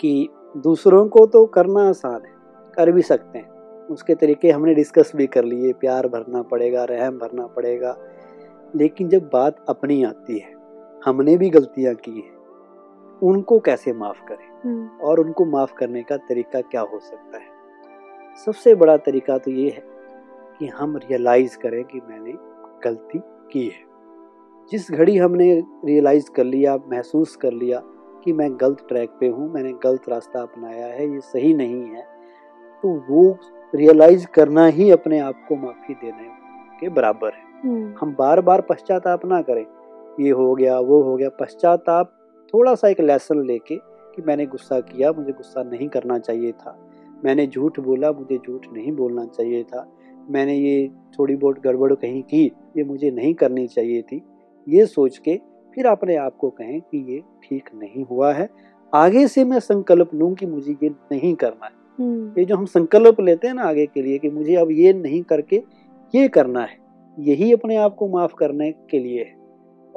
कि 0.00 0.28
दूसरों 0.56 1.08
को 1.08 1.26
तो 1.26 1.44
करना 1.46 1.88
आसान 1.88 2.20
है, 2.26 2.32
कर 2.74 2.92
भी 2.92 3.02
सकते 3.02 3.38
हैं। 3.38 3.48
उसके 3.86 4.14
तरीके 4.14 4.50
हमने 4.50 4.74
डिस्कस 4.74 5.12
भी 5.16 5.26
कर 5.26 5.44
लिए, 5.44 5.72
प्यार 5.72 6.06
भरना 6.06 6.42
पड़ेगा, 6.42 6.84
रहम 6.84 7.18
भरना 7.18 7.46
पड़ेगा। 7.46 7.96
लेकिन 8.76 9.08
जब 9.08 9.30
बात 9.32 9.64
अपनी 9.68 10.02
आती 10.04 10.38
है, 10.38 10.54
हमने 11.04 11.36
भी 11.36 11.50
गलतियाँ 11.50 11.94
की 11.94 12.10
हैं 12.10 12.37
उनको 13.22 13.58
कैसे 13.58 13.92
माफ़ 13.92 14.24
करें? 14.24 14.48
हम्म, 14.64 14.88
और 15.00 15.20
उनको 15.20 15.44
माफ़ 15.44 15.74
करने 15.74 16.02
का 16.02 16.16
तरीका 16.16 16.60
क्या 16.60 16.80
हो 16.80 16.98
सकता 16.98 17.38
है? 17.38 17.46
सबसे 18.46 18.74
बड़ा 18.74 18.96
तरीका 18.96 19.38
तो 19.38 19.50
ये 19.50 19.70
है 19.70 19.82
कि 20.58 20.66
हम 20.66 20.96
रियलाइज़ 20.96 21.58
करें 21.58 21.84
कि 21.84 22.00
मैंने 22.08 22.32
गलती 22.84 23.20
की 23.52 23.66
है। 23.66 23.86
जिस 24.72 24.90
घड़ी 24.90 25.16
हमने 25.16 25.60
रियलाइज़ 25.84 26.30
कर 26.30 26.44
लिया 26.44 26.76
महसूस 26.76 27.36
कर 27.36 27.52
लिया 27.52 27.82
कि 28.24 28.32
मैं 28.32 28.56
गलत 28.60 28.86
ट्रैक 28.88 29.10
पे 29.20 29.28
हूँ 29.28 29.52
मैंने 29.52 29.72
गलत 29.72 30.08
रास्ता 30.08 30.42
अपनाया 30.42 30.86
है 30.86 31.12
ये 31.12 31.20
सही 31.20 31.54
नहीं 31.54 31.84
है 31.84 32.02
तो 32.82 32.88
वो 33.10 33.38
रियलाइज़ 33.74 34.26
करना 34.26 34.66
ही 34.66 34.90
अपने 34.90 35.18
आप 35.18 35.46
को 35.48 35.56
माफ़ी 35.56 35.94
देने 35.94 36.28
के 36.80 36.88
बराबर 36.88 37.32
है। 37.32 37.42
हम्म, 37.64 37.94
हम 38.00 38.14
बार 38.18 38.40
बार 38.40 38.60
पश्चाताप 38.60 39.24
ना 39.24 39.42
करें। 39.42 39.66
ये 40.20 40.30
हो 40.30 40.54
गया 40.54 40.78
वो 40.78 41.02
हो 41.02 41.16
गया 41.16 41.28
पश्चाताप 41.28 42.17
थोड़ा 42.54 42.74
सा 42.74 42.88
एक 42.88 43.00
लेसन 43.00 43.46
लेके 43.46 43.76
कि 44.16 44.22
मैंने 44.22 44.46
गुस्सा 44.46 44.80
किया 44.80 45.12
मुझे 45.12 45.32
गुस्सा 45.32 45.62
नहीं 45.62 45.88
करना 45.88 46.18
चाहिए 46.18 46.52
था। 46.52 46.78
मैंने 47.24 47.46
झूठ 47.46 47.80
बोला 47.80 48.12
मुझे 48.12 48.38
झूठ 48.38 48.66
नहीं 48.72 48.92
बोलना 48.92 49.24
चाहिए 49.24 49.62
था। 49.62 49.92
मैंने 50.30 50.54
ये 50.54 50.90
थोड़ी 51.18 51.36
बहुत 51.36 51.60
गड़बड़ 51.60 51.94
कहीं 51.94 52.22
की 52.22 52.44
ये 52.76 52.84
मुझे 52.84 53.10
नहीं 53.10 53.34
करनी 53.34 53.66
चाहिए 53.66 54.02
थी। 54.02 54.22
ये 54.68 54.86
सोच 54.86 55.18
के 55.18 55.40
फिर 55.74 55.86
अपने 55.86 56.16
आप 56.16 56.36
को 56.36 56.50
कहें 56.50 56.80
कि 56.80 57.14
ये 57.14 57.22
ठीक 57.42 57.68
नहीं 57.74 58.04
हुआ 58.04 58.32
है। 58.32 58.48
आगे 58.94 59.28
से 59.28 59.44
मैं 59.44 59.60
संकल्प 59.60 60.14
लूँ 60.14 60.34
कि 60.34 60.46
मुझे 60.46 60.76
ये 60.82 60.88
नहीं 60.88 61.34
करना 61.34 61.66
है। 61.66 61.72
हम्म, 61.98 62.32
ये 62.38 62.44
जो 62.44 62.56
हम 62.56 62.64
संकल्प 62.64 63.20
लेते 63.20 63.46
हैं 63.46 63.54
ना 63.54 63.62
आगे 63.62 63.86
के 63.86 64.02
लिए 64.02 64.18
कि 64.18 64.30
मुझे 64.30 64.54
अब 64.54 64.70
ये 64.70 64.92
नहीं 64.92 65.22
करके 65.22 65.62
ये 66.14 66.28
करना 66.28 66.60
है 66.60 66.76
यही 67.18 67.52
अपने 67.52 67.76
आप 67.76 67.94
को 67.94 68.08
माफ़ 68.08 68.34
करने 68.34 68.72
के 68.72 68.98
लिए 68.98 69.18
है। 69.18 69.37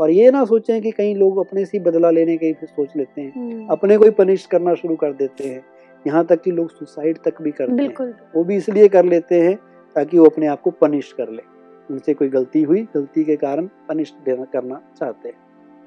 और 0.02 0.12
ये 0.12 0.32
ना 0.32 0.46
सोचें 0.46 0.82
कि 0.82 0.92
कई 0.92 1.14
लोग 1.14 1.38
अपने 1.38 1.66
से 1.66 1.80
बदला 1.80 2.10
लेने 2.10 2.38
के 2.38 2.54
फिर 2.54 2.70
सोच 2.70 2.90
लेते 2.98 3.22
हैं। 3.22 3.34
हम्म, 3.36 3.68
अपने 3.68 3.98
को 3.98 4.04
ही 4.04 4.12
पनिश 4.12 4.46
करना 4.46 4.74
शुरू 4.74 4.96
कर 4.96 5.14
देते 5.14 5.44
हैं। 5.44 5.66
यहाँ 6.08 6.26
तक 6.26 6.42
कि 6.42 6.52
लोग 6.52 6.70
सुसाइड 6.70 7.18
तक 7.18 7.42
भी 7.42 7.52
करते 7.52 7.84
हैं। 7.84 8.20
वो 8.36 8.44
भी 8.44 8.56
इसलिए 8.56 8.88
कर 8.88 9.06
लेते 9.06 9.42
हैं 9.42 9.60
ताकि 9.96 10.20
वो 10.20 10.26
अपने 10.26 10.48
आप 10.48 10.62
को 10.62 10.72
पनिश 10.72 11.14
कर 11.14 11.30
ले। 11.30 11.42
उनसे 11.92 12.14
कोई 12.14 12.30
गलती 12.30 12.62
हुई 12.62 12.88
गलती 12.96 13.24
के 13.24 13.36
कारण 13.36 13.66
पनिश 13.66 14.14
देना 14.26 14.46
करना 14.46 14.82
चाहते 15.00 15.30
हैं। 15.30 15.36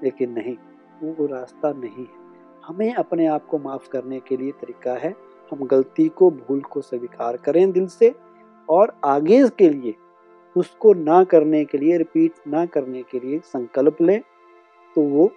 लेकिन 0.03 0.31
नहीं 0.31 0.57
वो 1.03 1.17
वो 1.19 1.27
रास्ता 1.27 1.73
नहीं 1.73 2.05
है। 2.05 2.25
हमें 2.67 2.95
अपने 2.95 3.27
आप 3.27 3.47
को 3.47 3.59
माफ़ 3.59 3.89
करने 3.89 4.21
के 4.21 4.37
लिए 4.37 4.51
तरीका 4.51 4.93
है। 4.93 5.15
हम 5.51 5.67
गलती 5.67 6.09
को 6.09 6.31
भूल 6.31 6.61
को 6.61 6.81
स्वीकार 6.81 7.37
करें 7.37 7.73
दिल 7.73 7.87
से 7.87 8.15
और 8.69 8.97
आगे 9.05 9.49
के 9.49 9.69
लिए 9.69 9.95
उसको 10.57 10.93
ना 10.95 11.23
करने 11.25 11.65
के 11.65 11.79
लिए 11.79 11.97
रिपीट 11.99 12.33
ना 12.49 12.65
करने 12.67 13.03
के 13.03 13.21
लिए 13.21 13.39
संकल्प 13.45 14.03
लें 14.03 14.21
तो 14.97 15.03
वो 15.03 15.31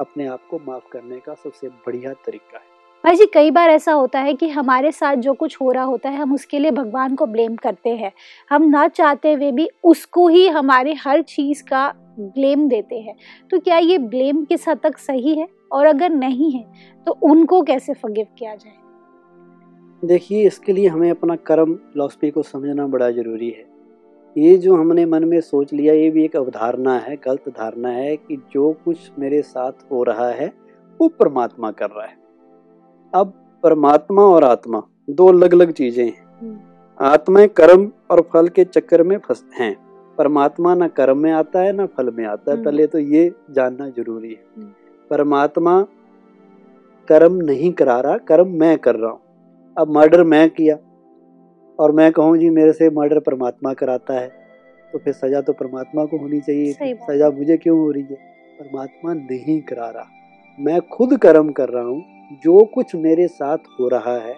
अपने 0.00 0.26
आप 0.26 0.46
को 0.50 0.60
माफ़ 0.66 0.88
करने 0.92 1.18
का 1.18 1.34
सबसे 1.34 1.68
बढ़िया 1.68 2.12
तरीका 2.26 2.58
है। 2.58 2.70
भाई 3.04 3.16
जी 3.16 3.26
कई 3.26 3.50
बार 3.50 3.70
ऐसा 3.70 3.92
होता 3.92 4.20
है 4.20 4.34
कि 4.34 4.48
हमारे 4.48 4.90
साथ 4.92 5.16
जो 5.16 5.32
कुछ 5.34 5.56
हो 5.60 5.70
रहा 5.72 5.84
होता 5.84 6.10
है 6.10 6.18
हम 6.18 6.34
उसके 6.34 6.58
लिए 6.58 6.70
भगवान 6.70 7.14
को 7.14 7.26
ब्लेम 7.26 7.56
करते 7.56 7.90
हैं। 7.90 8.12
हम 8.50 8.68
ना 8.68 8.86
चाहते 8.88 9.32
हुए 9.32 9.50
भी 9.52 9.68
उसको 9.84 10.26
ही 10.28 10.46
हमारे 10.48 10.94
हर 10.94 11.22
चीज़ 11.22 11.62
का 11.62 11.88
ब्लेम 12.18 12.68
देते 12.68 12.98
हैं। 12.98 13.16
तो 13.50 13.58
क्या 13.58 13.78
ये 13.78 13.98
ब्लेम 13.98 14.44
किस 14.44 14.68
हद 14.68 14.80
तक 14.82 14.98
सही 14.98 15.34
है? 15.38 15.48
और 15.72 15.86
अगर 15.86 16.10
नहीं 16.10 16.50
है 16.52 16.64
तो 17.06 17.12
उनको 17.22 17.62
कैसे 17.62 17.94
फॉरगिव 17.94 18.26
किया 18.38 18.54
जाए? 18.54 18.76
देखिए 20.02 20.46
इसके 20.46 20.72
लिए 20.72 20.88
हमें 20.88 21.10
अपना 21.10 21.36
कर्म 21.46 21.74
फिलॉसफी 21.74 22.30
को 22.30 22.42
समझना 22.42 22.86
बड़ा 22.86 23.10
ज़रूरी 23.10 23.50
है। 23.50 23.70
ये 24.36 24.56
जो 24.58 24.74
हमने 24.74 25.06
मन 25.06 25.24
में 25.24 25.40
सोच 25.40 25.72
लिया 25.72 25.94
ये 25.94 26.10
भी 26.10 26.24
एक 26.24 26.36
अवधारणा 26.36 26.98
है 26.98 27.16
गलत 27.16 27.48
धारणा 27.48 27.88
है 27.88 28.16
कि 28.16 28.36
जो 28.52 28.72
कुछ 28.84 29.10
मेरे 29.18 29.42
साथ 29.42 29.72
हो 29.92 30.02
रहा 30.02 30.28
है 30.28 30.52
वो 31.00 31.08
परमात्मा 31.08 31.70
कर 31.70 31.90
रहा 31.90 32.06
है। 32.06 32.16
अब 33.14 33.32
परमात्मा 33.62 34.22
और 34.22 34.44
आत्मा 34.44 34.82
दो 35.10 35.26
अलग 35.26 35.54
अलग 35.54 35.72
चीज़ें 35.72 36.04
हैं। 36.04 36.24
हम्म, 36.40 36.58
आत्मा 37.00 37.46
कर्म 37.46 37.90
और 38.10 38.20
फल 38.32 38.48
के 38.48 38.64
चक्कर 38.64 39.02
में 39.02 39.18
फंस 39.18 39.44
हैं। 39.58 39.76
परमात्मा 40.18 40.74
ना 40.74 40.88
कर्म 40.88 41.18
में 41.18 41.32
आता 41.32 41.60
है 41.60 41.72
ना 41.72 41.86
फल 41.86 42.10
में 42.10 42.24
आता 42.24 42.50
है। 42.50 42.56
हम्म। 42.56 42.64
पहले 42.64 42.86
तो 42.86 42.98
ये 42.98 43.32
जानना 43.50 43.88
ज़रूरी 43.88 44.30
है। 44.30 44.44
हम्म। 44.56 44.68
परमात्मा 45.10 45.80
कर्म 47.08 47.34
नहीं 47.34 47.72
करा 47.72 48.00
रहा 48.00 48.16
कर्म 48.18 48.48
मैं 48.48 48.78
कर 48.78 48.96
रहा 48.96 49.10
हूँ। 49.10 49.20
अब 49.76 49.90
मर्डर 49.90 50.22
मैं 50.24 50.50
किया 50.50 50.76
और 51.82 51.92
मैं 51.92 52.10
कहूँ 52.12 52.36
जी 52.38 52.50
मेरे 52.50 52.72
से 52.72 52.90
मर्डर 52.90 53.18
परमात्मा 53.20 53.72
कराता 53.74 54.14
है 54.14 54.28
तो 54.92 54.98
फिर 54.98 55.12
सजा 55.14 55.40
तो 55.40 55.52
परमात्मा 55.54 56.04
को 56.04 56.18
होनी 56.18 56.40
चाहिए। 56.40 56.94
सजा 57.02 57.30
मुझे 57.30 57.56
क्यों 57.56 57.78
हो 57.78 57.90
रही 57.90 58.02
है? 58.02 58.16
परमात्मा 58.58 59.12
नहीं 59.14 59.60
करा 59.62 59.88
रहा। 59.90 60.06
मैं 60.58 60.80
खुद 60.88 61.16
कर्म 61.18 61.50
कर 61.52 61.68
रहा 61.68 61.82
हूँ। 61.82 62.38
जो 62.44 62.64
कुछ 62.74 62.94
मेरे 62.96 63.26
साथ 63.28 63.58
हो 63.78 63.88
रहा 63.88 64.16
है 64.18 64.36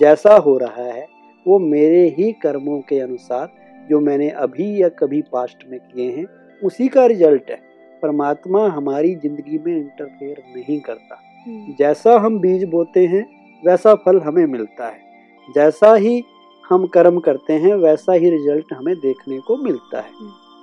जैसा 0.00 0.36
हो 0.36 0.56
रहा 0.58 0.84
है 0.84 1.06
वो 1.46 1.58
मेरे 1.58 2.06
ही 2.18 2.30
कर्मों 2.42 2.80
के 2.80 2.98
अनुसार 3.00 3.48
जो 3.88 4.00
मैंने 4.00 4.28
अभी 4.38 4.70
या 4.82 4.88
कभी 4.98 5.22
पास्ट 5.32 5.64
में 5.70 5.78
किए 5.80 6.10
हैं 6.12 6.26
उसी 6.62 6.88
का 6.88 7.04
रिज़ल्ट 7.06 7.50
है। 7.50 7.56
परमात्मा 8.02 8.66
हमारी 8.68 9.14
ज़िंदगी 9.16 9.58
में 9.58 9.76
इंटरफेयर 9.76 10.42
नहीं 10.56 10.80
करता। 10.80 11.20
हम्म, 11.46 11.74
जैसा 11.78 12.16
हम 12.18 12.38
बीज 12.40 12.64
बोते 12.70 13.06
हैं 13.06 13.26
वैसा 13.62 13.94
फल 13.96 14.20
हमें 14.20 14.44
मिलता 14.46 14.86
है। 14.86 15.06
जैसा 15.48 15.94
ही 15.96 16.22
हम 16.70 16.86
कर्म 16.86 17.18
करते 17.18 17.52
हैं 17.52 17.74
वैसा 17.74 18.12
ही 18.12 18.30
रिज़ल्ट 18.30 18.72
हमें 18.72 18.94
देखने 18.96 19.38
को 19.38 19.56
मिलता 19.56 20.00
है। 20.00 20.10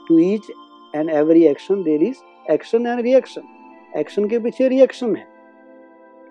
To 0.10 0.20
each 0.20 0.41
and 0.96 1.10
every 1.10 1.44
action 1.44 1.84
there 1.84 2.04
is 2.04 2.15
action 2.52 2.88
and 2.88 3.02
reaction 3.02 3.41
action 3.98 4.28
के 4.28 4.39
पीछे 4.39 4.68
रिएक्शन 4.68 5.15
है। 5.15 5.24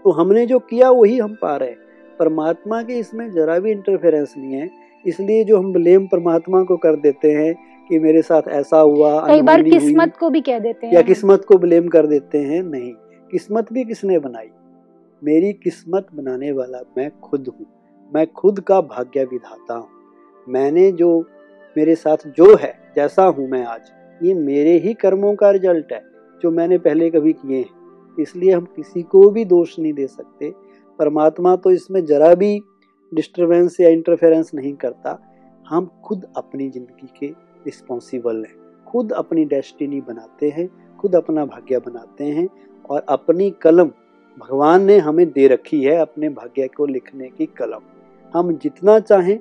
तो 0.05 0.11
हमने 0.11 0.47
जो 0.47 0.59
किया 0.59 0.91
वही 0.91 1.19
हम 1.19 1.35
पा 1.43 1.57
रहे 1.57 1.69
हैं। 1.69 1.79
परमात्मा 2.19 2.83
के 2.83 2.99
इसमें 2.99 3.31
जरा 3.33 3.59
भी 3.59 3.71
इंटरफेरेंस 3.71 4.35
नहीं 4.39 4.53
है। 4.53 4.71
इसलिए 5.07 5.45
जो 5.45 5.59
हम 5.59 5.73
ब्लेम 5.73 6.07
परमात्मा 6.07 6.63
को 6.63 6.77
कर 6.77 6.97
देते 6.97 7.31
हैं 7.31 7.55
कि 7.89 7.99
मेरे 7.99 8.23
साथ 8.23 8.43
ऐसा 8.49 8.79
हुआ 8.79 9.27
कई 9.27 9.43
बार 9.43 9.63
किस्मत 9.63 10.17
को 10.17 10.31
भी 10.31 10.41
कह 10.41 10.59
देते 10.59 10.87
हैं। 10.87 10.95
या 10.95 11.03
किस्मत 11.03 11.45
को 11.45 11.59
ब्लेम 11.59 11.89
कर 11.89 12.07
देते 12.07 12.39
हैं 12.39 12.63
नहीं। 12.63 12.93
किस्मत 13.31 13.73
भी 13.73 13.85
किसने 13.85 14.19
बनाई? 14.19 14.49
मेरी 15.25 15.53
किस्मत 15.53 16.07
बनाने 16.15 16.53
वाला 16.53 16.79
मैं 16.99 17.11
खुद 17.21 17.49
हूँ। 17.49 17.67
मैं 18.13 18.27
खुद 18.27 18.61
का 18.61 18.81
भाग्य 18.81 19.25
विधाता 19.25 19.75
हूँ। 19.75 19.89
मैंने 20.47 20.91
जो 20.93 21.21
मेरे 21.77 21.95
साथ 21.95 22.27
जो 22.29 22.57
है, 22.57 22.73
जैसा 22.97 23.25
हूँ 23.25 23.49
मैं 23.49 23.65
आज, 23.65 23.91
ये 24.21 24.35
मेरे 24.35 24.77
ही 24.79 24.95
कर्मों 24.95 25.35
का 25.35 25.51
रिज़ल्ट 25.51 25.93
है, 25.93 26.03
जो 26.43 26.51
मैंने 26.51 26.79
पहले 26.79 27.11
कभी 27.11 27.33
किए 27.33 27.59
हैं। 27.59 28.17
इसलिए 28.19 28.53
हम 28.53 28.65
किसी 28.77 29.03
को 29.03 29.31
भी 29.31 29.45
दोष 29.45 29.79
नहीं 29.79 29.93
दे 29.93 30.07
सकते। 30.07 30.53
परमात्मा 30.99 31.55
तो 31.57 31.71
इसमें 31.71 32.05
जरा 32.05 32.35
भी 32.35 32.61
डिस्टरबेंस 33.13 33.81
या 33.81 33.89
इंटरफेरेंस 33.89 34.51
नहीं 34.55 34.73
करता। 34.75 35.19
हम 35.67 35.91
खुद 36.05 36.27
अपनी 36.37 36.69
ज़िंदगी 36.71 37.09
के 37.21 37.27
रिस्पॉन्सिबल 37.67 38.45
हैं। 38.45 38.85
खुद 38.87 39.13
अपनी 39.13 39.45
डेस्टिनी 39.45 40.01
बनाते 40.01 40.51
हैं, 40.51 40.69
खुद 40.99 41.17
अपना 41.17 41.45
भाग्य 41.47 41.79
बनाते 41.79 42.25
हैं 42.25 42.49
और 42.91 43.05
अपनी 43.09 43.51
कलम 43.63 43.91
भगवान 44.39 44.85
ने 44.85 44.99
हमें 44.99 45.27
दे 45.33 45.47
रखी 45.49 45.83
है 45.83 45.97
अपने 45.97 46.29
भाग्य 46.29 46.69
को 46.69 46.87
लिखने 46.87 47.29
की 47.29 47.47
कलम। 47.47 47.81
हम 48.35 48.53
जितना 48.57 48.99
चाहें 48.99 49.39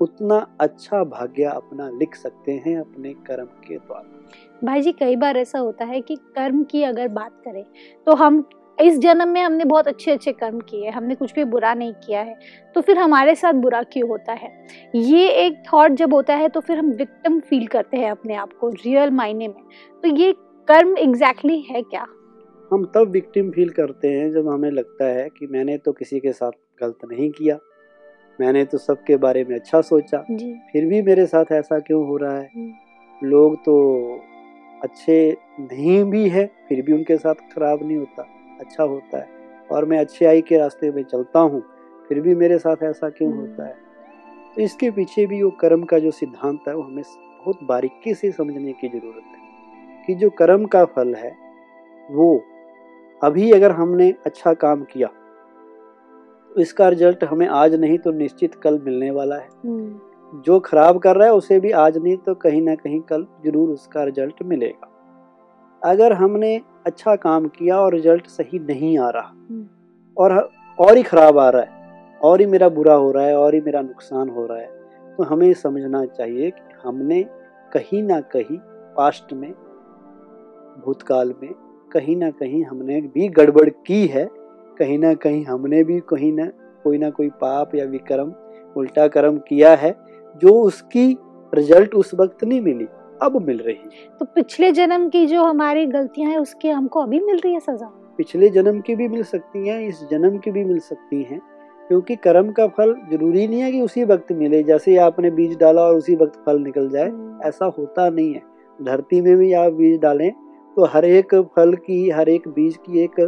उतना 0.00 0.36
अच्छा 0.60 1.02
भाग्य 1.04 1.44
अपना 1.44 1.88
लिख 1.90 2.14
सकते 2.14 2.52
हैं 2.66 2.78
अपने 2.80 3.12
कर्म 3.26 3.46
के 3.46 3.76
द्वारा। 3.76 4.28
भाई 4.64 4.80
जी 4.80 4.92
कई 4.92 5.16
बार 5.16 5.36
ऐसा 5.36 5.58
होता 5.58 5.84
है 5.84 6.00
कि 6.00 6.16
कर्म 6.16 6.62
की 6.62 6.82
अगर 6.82 7.08
बात 7.08 7.32
करें 7.44 7.64
तो 8.06 8.14
हम 8.14 8.44
इस 8.78 8.98
जन्म 8.98 9.28
में 9.28 9.40
हमने 9.42 9.64
बहुत 9.64 9.88
अच्छे 9.88 10.10
अच्छे 10.10 10.32
कर्म 10.32 10.58
किए 10.60 10.90
हमने 10.90 11.14
कुछ 11.14 11.34
भी 11.34 11.44
बुरा 11.44 11.74
नहीं 11.74 11.92
किया 12.06 12.20
है 12.20 12.38
तो 12.74 12.80
फिर 12.80 12.98
हमारे 12.98 13.34
साथ 13.34 13.52
बुरा 13.52 13.82
क्यों 13.82 14.08
होता 14.08 14.32
है? 14.32 14.50
ये 14.94 15.28
एक 15.28 15.62
थॉट 15.72 15.92
जब 15.92 16.14
होता 16.14 16.34
है 16.34 16.48
तो 16.48 16.60
फिर 16.60 16.78
हम 16.78 16.90
विक्टिम 16.90 17.40
फील 17.40 17.66
करते 17.66 17.96
हैं 17.96 18.10
अपने 18.10 18.34
आप 18.34 18.52
को 18.52 18.68
रियल 18.68 19.10
मायने 19.10 19.48
में। 19.48 19.62
तो 20.02 20.08
ये 20.08 20.32
कर्म 20.68 20.96
एग्जैक्टली 20.98 21.54
exactly 21.54 21.76
है 21.76 21.82
क्या? 21.82 22.06
हम 22.70 22.84
तब 22.84 23.10
विक्टिम 23.10 23.50
फील 23.50 23.68
करते 23.68 24.08
हैं 24.08 24.30
जब 24.32 24.48
हमें 24.48 24.70
लगता 24.70 25.04
है 25.04 25.28
कि 25.28 25.46
मैंने 25.46 25.76
तो 25.78 25.92
किसी 25.92 26.20
के 26.20 26.32
साथ 26.32 26.52
गलत 26.82 26.98
नहीं 27.04 27.30
किया। 27.30 27.58
मैंने 28.40 28.64
तो 28.64 28.78
सबके 28.78 29.16
बारे 29.16 29.44
में 29.44 29.54
अच्छा 29.56 29.80
सोचा। 29.80 30.18
फिर 30.72 30.86
भी 30.86 31.02
मेरे 31.02 31.26
साथ 31.26 31.52
ऐसा 31.52 31.78
क्यों 31.78 32.06
हो 32.06 32.16
रहा 32.16 32.36
है? 32.38 32.50
हम्म। 32.56 33.28
लोग 33.28 33.56
तो 33.56 33.74
अच्छे 34.82 35.36
नहीं 35.60 36.04
भी 36.04 36.28
है 36.28 36.44
फिर 36.68 36.82
भी 36.82 36.92
उनके 36.92 37.16
साथ 37.16 37.34
खराब 37.54 37.82
नहीं 37.82 37.96
होता 37.96 38.22
अच्छा 38.60 38.82
होता 38.82 39.18
है। 39.18 39.26
और 39.70 39.84
मैं 39.84 39.98
अच्छाई 39.98 40.40
के 40.40 40.58
रास्ते 40.58 40.90
में 40.90 41.02
चलता 41.02 41.40
हूँ 41.40 41.62
फिर 42.08 42.20
भी 42.20 42.34
मेरे 42.34 42.58
साथ 42.58 42.82
ऐसा 42.82 43.08
क्यों 43.08 43.30
हम्म। 43.32 43.40
होता 43.40 43.66
है? 43.66 43.76
तो 44.54 44.62
इसके 44.62 44.90
पीछे 44.90 45.26
भी 45.26 45.42
वो 45.42 45.50
कर्म 45.50 45.82
का 45.84 45.98
जो 45.98 46.10
सिद्धांत 46.10 46.60
है 46.68 46.74
वो 46.74 46.82
हमें 46.82 47.02
बहुत 47.38 47.58
बारीकी 47.62 48.14
से 48.14 48.30
समझने 48.32 48.72
की 48.72 48.88
ज़रूरत 48.88 49.24
है 49.34 50.04
कि 50.06 50.14
जो 50.14 50.30
कर्म 50.30 50.64
का 50.66 50.84
फल 50.84 51.14
है 51.14 51.36
वो 52.10 52.34
अभी 53.22 53.50
अगर 53.52 53.70
हमने 53.70 54.14
अच्छा 54.26 54.52
काम 54.54 54.82
किया 54.82 55.08
इसका 56.58 56.88
रिज़ल्ट 56.88 57.24
हमें 57.24 57.46
आज 57.48 57.74
नहीं 57.76 57.98
तो 57.98 58.12
निश्चित 58.12 58.54
कल 58.54 58.78
मिलने 58.84 59.10
वाला 59.10 59.36
है। 59.36 59.48
हम्म, 59.64 60.42
जो 60.42 60.58
खराब 60.60 60.98
कर 60.98 61.16
रहा 61.16 61.26
है 61.26 61.34
उसे 61.34 61.58
भी 61.60 61.70
आज 61.72 61.96
नहीं 61.98 62.16
तो 62.16 62.34
कहीं 62.36 62.60
ना 62.62 62.74
कहीं 62.76 63.00
कल 63.02 63.26
ज़रूर 63.44 63.70
उसका 63.70 64.04
रिज़ल्ट 64.04 64.42
मिलेगा। 64.44 64.90
अगर 65.82 66.12
हमने 66.12 66.54
अच्छा 66.86 67.14
काम 67.16 67.46
किया 67.48 67.78
और 67.80 67.94
रिज़ल्ट 67.94 68.26
सही 68.28 68.58
नहीं 68.60 68.98
आ 68.98 69.08
रहा 69.10 69.28
हम्म। 69.28 69.66
और 70.16 70.32
और 70.78 70.96
ही 70.96 71.02
खराब 71.02 71.38
आ 71.38 71.48
रहा 71.50 71.62
है 71.62 72.18
और 72.20 72.40
ही 72.40 72.46
मेरा 72.46 72.68
बुरा 72.70 72.94
हो 72.94 73.10
रहा 73.12 73.24
है 73.24 73.36
और 73.36 73.54
ही 73.54 73.60
मेरा 73.60 73.80
नुकसान 73.82 74.28
हो 74.28 74.46
रहा 74.46 74.58
है 74.58 75.16
तो 75.18 75.24
हमें 75.24 75.52
समझना 75.54 76.04
चाहिए 76.06 76.50
कि 76.50 76.74
हमने 76.84 77.22
कहीं 77.72 78.02
ना 78.02 78.20
कहीं 78.32 78.58
पास्ट 78.96 79.32
में 79.32 79.50
भूतकाल 80.84 81.34
में 81.42 81.52
कहीं 81.92 82.16
ना 82.16 82.30
कहीं 82.32 82.64
हमने 82.64 83.00
भी 83.00 83.28
गड़बड़ 83.30 83.68
की 83.86 84.06
है 84.06 84.24
कहीं 84.78 84.98
ना 84.98 85.12
कहीं 85.14 85.44
हमने 85.44 85.82
भी 85.84 85.98
कहीं 86.08 86.32
ना 86.32 86.46
कोई 86.84 86.98
ना 86.98 87.10
कोई 87.10 87.28
पाप 87.40 87.74
या 87.74 87.84
विक्रम 87.84 88.32
उल्टा 88.76 89.06
कर्म 89.08 89.36
किया 89.48 89.74
है 89.74 89.94
जो 90.42 90.60
उसकी 90.62 91.06
रिज़ल्ट 91.52 91.94
उस 91.94 92.14
वक्त 92.14 92.44
नहीं 92.44 92.60
मिली 92.60 92.86
अब 93.22 93.40
मिल 93.46 93.58
रही 93.58 93.74
है। 93.74 94.08
तो 94.20 94.24
पिछले 94.24 94.70
जन्म 94.72 95.08
की 95.08 95.26
जो 95.26 95.44
हमारी 95.44 95.86
गलतियाँ 95.86 96.30
हैं 96.30 96.38
उसकी 96.38 96.68
हमको 96.68 97.00
अभी 97.00 97.20
मिल 97.20 97.38
रही 97.38 97.52
है 97.52 97.60
सजा? 97.60 97.86
पिछले 98.18 98.48
जन्म 98.48 98.80
की 98.80 98.94
भी 98.96 99.08
मिल 99.08 99.22
सकती 99.22 99.68
हैं 99.68 99.80
इस 99.80 100.02
जन्म 100.10 100.38
की 100.38 100.50
भी 100.50 100.64
मिल 100.64 100.78
सकती 100.80 101.22
हैं 101.22 101.40
क्योंकि 101.88 102.16
कर्म 102.16 102.50
का 102.52 102.66
फल 102.68 102.94
ज़रूरी 103.10 103.46
नहीं 103.48 103.60
है 103.60 103.70
कि 103.72 103.80
उसी 103.80 104.04
वक्त 104.04 104.32
मिले 104.32 104.62
जैसे 104.62 104.96
आपने 104.98 105.30
बीज 105.30 105.56
डाला 105.58 105.82
और 105.82 105.96
उसी 105.96 106.14
वक्त 106.16 106.42
फल 106.46 106.58
निकल 106.62 106.88
जाए 106.88 107.08
हम्म, 107.08 107.40
ऐसा 107.42 107.66
होता 107.78 108.08
नहीं 108.08 108.34
है। 108.34 108.42
धरती 108.78 109.20
में 109.20 109.36
भी 109.36 109.52
आप 109.52 109.72
बीज 109.72 110.00
डालें 110.00 110.30
तो 110.76 110.84
हर 110.84 111.04
एक 111.04 111.34
फल 111.56 111.74
की 111.86 112.08
हर 112.10 112.28
एक 112.28 112.48
बीज 112.48 112.76
की 112.76 113.04
एक 113.04 113.20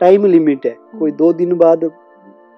टाइम 0.00 0.26
लिमिट 0.26 0.66
है। 0.66 0.76
कोई 0.98 1.10
दो 1.12 1.32
दिन 1.32 1.52
बाद 1.56 1.84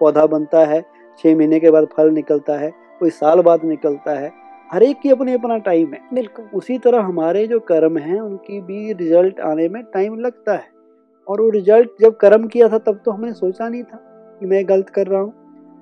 पौधा 0.00 0.26
बनता 0.26 0.64
है 0.66 0.80
छः 1.18 1.36
महीने 1.36 1.60
के 1.60 1.70
बाद 1.70 1.86
फल 1.96 2.10
निकलता 2.10 2.58
है 2.58 2.70
कोई 3.00 3.10
साल 3.10 3.40
बाद 3.40 3.64
निकलता 3.64 4.18
है 4.18 4.30
हर 4.70 4.82
एक 4.82 5.00
की 5.00 5.10
अपनी 5.10 5.32
अपना 5.34 5.56
टाइम 5.58 5.92
है। 5.92 6.00
बिल्कुल। 6.14 6.44
उसी 6.54 6.78
तरह 6.78 7.00
हमारे 7.00 7.46
जो 7.46 7.58
कर्म 7.60 7.98
हैं 7.98 8.20
उनकी 8.20 8.60
भी 8.60 8.92
रिज़ल्ट 8.92 9.40
आने 9.40 9.68
में 9.68 9.82
टाइम 9.84 10.18
लगता 10.20 10.52
है। 10.52 10.70
और 11.26 11.40
वो 11.40 11.48
रिज़ल्ट 11.50 11.90
जब 12.00 12.16
कर्म 12.16 12.46
किया 12.46 12.68
था 12.68 12.78
तब 12.78 13.00
तो 13.04 13.10
हमने 13.10 13.32
सोचा 13.32 13.68
नहीं 13.68 13.82
था 13.82 13.98
कि 14.40 14.46
मैं 14.46 14.64
गलत 14.68 14.90
कर 14.90 15.06
रहा 15.06 15.20
हूँ। 15.20 15.32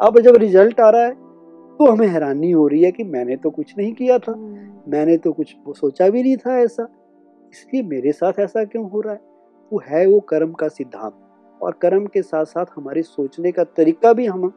अब 0.01 0.19
जब 0.21 0.37
रिज़ल्ट 0.37 0.81
आ 0.81 0.91
रहा 0.91 1.03
है 1.03 1.15
तो 1.81 1.91
हमें 1.91 2.07
हैरानी 2.07 2.51
हो 2.51 2.67
रही 2.69 2.83
है 2.83 2.91
कि 2.93 3.05
मैंने 3.05 3.37
तो 3.37 3.51
कुछ 3.51 3.75
नहीं 3.79 3.93
किया 3.95 4.19
था। 4.19 4.33
हम्म, 4.33 4.71
मैंने 4.89 5.17
तो 5.17 5.33
कुछ 5.33 5.55
सोचा 5.71 6.09
भी 6.09 6.23
नहीं 6.23 6.37
था 6.37 6.59
ऐसा। 6.59 6.87
इसलिए 7.53 7.83
मेरे 7.83 8.13
साथ 8.13 8.39
ऐसा 8.41 8.65
क्यों 8.65 8.89
हो 8.91 9.01
रहा 9.01 9.15
है? 9.15 9.21
वो 9.73 9.83
है 9.87 10.07
वो 10.07 10.21
कर्म 10.21 10.53
का 10.53 10.69
सिद्धांत। 10.69 11.13
और 11.63 11.73
कर्म 11.73 12.07
के 12.07 12.23
साथ 12.23 12.45
साथ 12.45 12.67
हमारी 12.77 13.03
सोचने 13.03 13.53
का 13.53 13.65
तरीका 13.65 14.13
भी 14.13 14.27
हम 14.27 14.53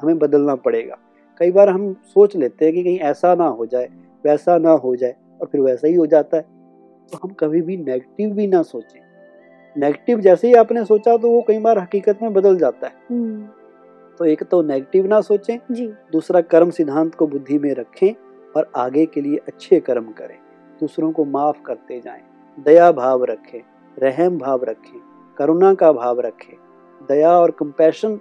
हमें 0.00 0.18
बदलना 0.18 0.54
पड़ेगा। 0.54 0.96
कई 1.38 1.50
बार 1.50 1.68
हम 1.68 1.92
सोच 1.92 2.36
लेते 2.36 2.64
हैं 2.64 2.74
कि 2.74 2.84
कहीं 2.84 2.98
ऐसा 2.98 3.34
ना 3.34 3.46
हो 3.46 3.66
जाए 3.66 3.88
वैसा 4.24 4.58
ना 4.58 4.70
हो 4.70 4.96
जाए 4.96 5.16
और 5.40 5.48
फिर 5.52 5.60
वैसा 5.60 5.88
ही 5.88 5.94
हो 5.94 6.06
जाता 6.06 6.36
है। 6.36 6.42
तो 7.12 7.18
हम 7.22 7.30
कभी 7.30 7.62
भी 7.62 7.76
नेगेटिव 7.76 8.30
भी 8.30 8.46
ना 8.46 8.62
सोचें। 8.62 9.00
नेगेटिव 9.76 10.20
जैसे 10.20 10.48
ही 10.48 10.54
आपने 10.54 10.84
सोचा 10.84 11.16
तो 11.16 11.30
वो 11.30 11.44
कई 11.48 11.58
बार 11.58 11.78
हकीकत 11.78 12.18
में 12.22 12.32
बदल 12.32 12.56
जाता 12.58 12.86
है। 12.86 12.94
हम्म, 13.10 13.48
तो 14.18 14.24
एक 14.24 14.42
तो 14.42 14.62
नेगेटिव 14.62 15.06
ना 15.06 15.20
सोचें 15.20 15.58
जी। 15.70 15.86
दूसरा 16.12 16.40
कर्म 16.40 16.70
सिद्धांत 16.70 17.14
को 17.14 17.26
बुद्धि 17.26 17.58
में 17.58 17.74
रखें 17.74 18.14
और 18.56 18.70
आगे 18.76 19.06
के 19.06 19.20
लिए 19.20 19.36
अच्छे 19.36 19.80
कर्म 19.80 20.12
करें। 20.12 20.36
दूसरों 20.80 21.12
को 21.12 21.24
माफ़ 21.24 21.62
करते 21.62 22.00
जाएँ। 22.00 22.22
दया 22.60 22.92
भाव 22.92 23.24
रखें 23.24 23.60
रहम 23.98 24.38
भाव 24.38 24.64
रखें। 24.64 25.13
करुणा 25.36 25.72
का 25.74 25.92
भाव 25.92 26.20
रखें, 26.20 26.54
दया 27.00 27.32
और 27.32 27.50
कंपैशन 27.50 28.18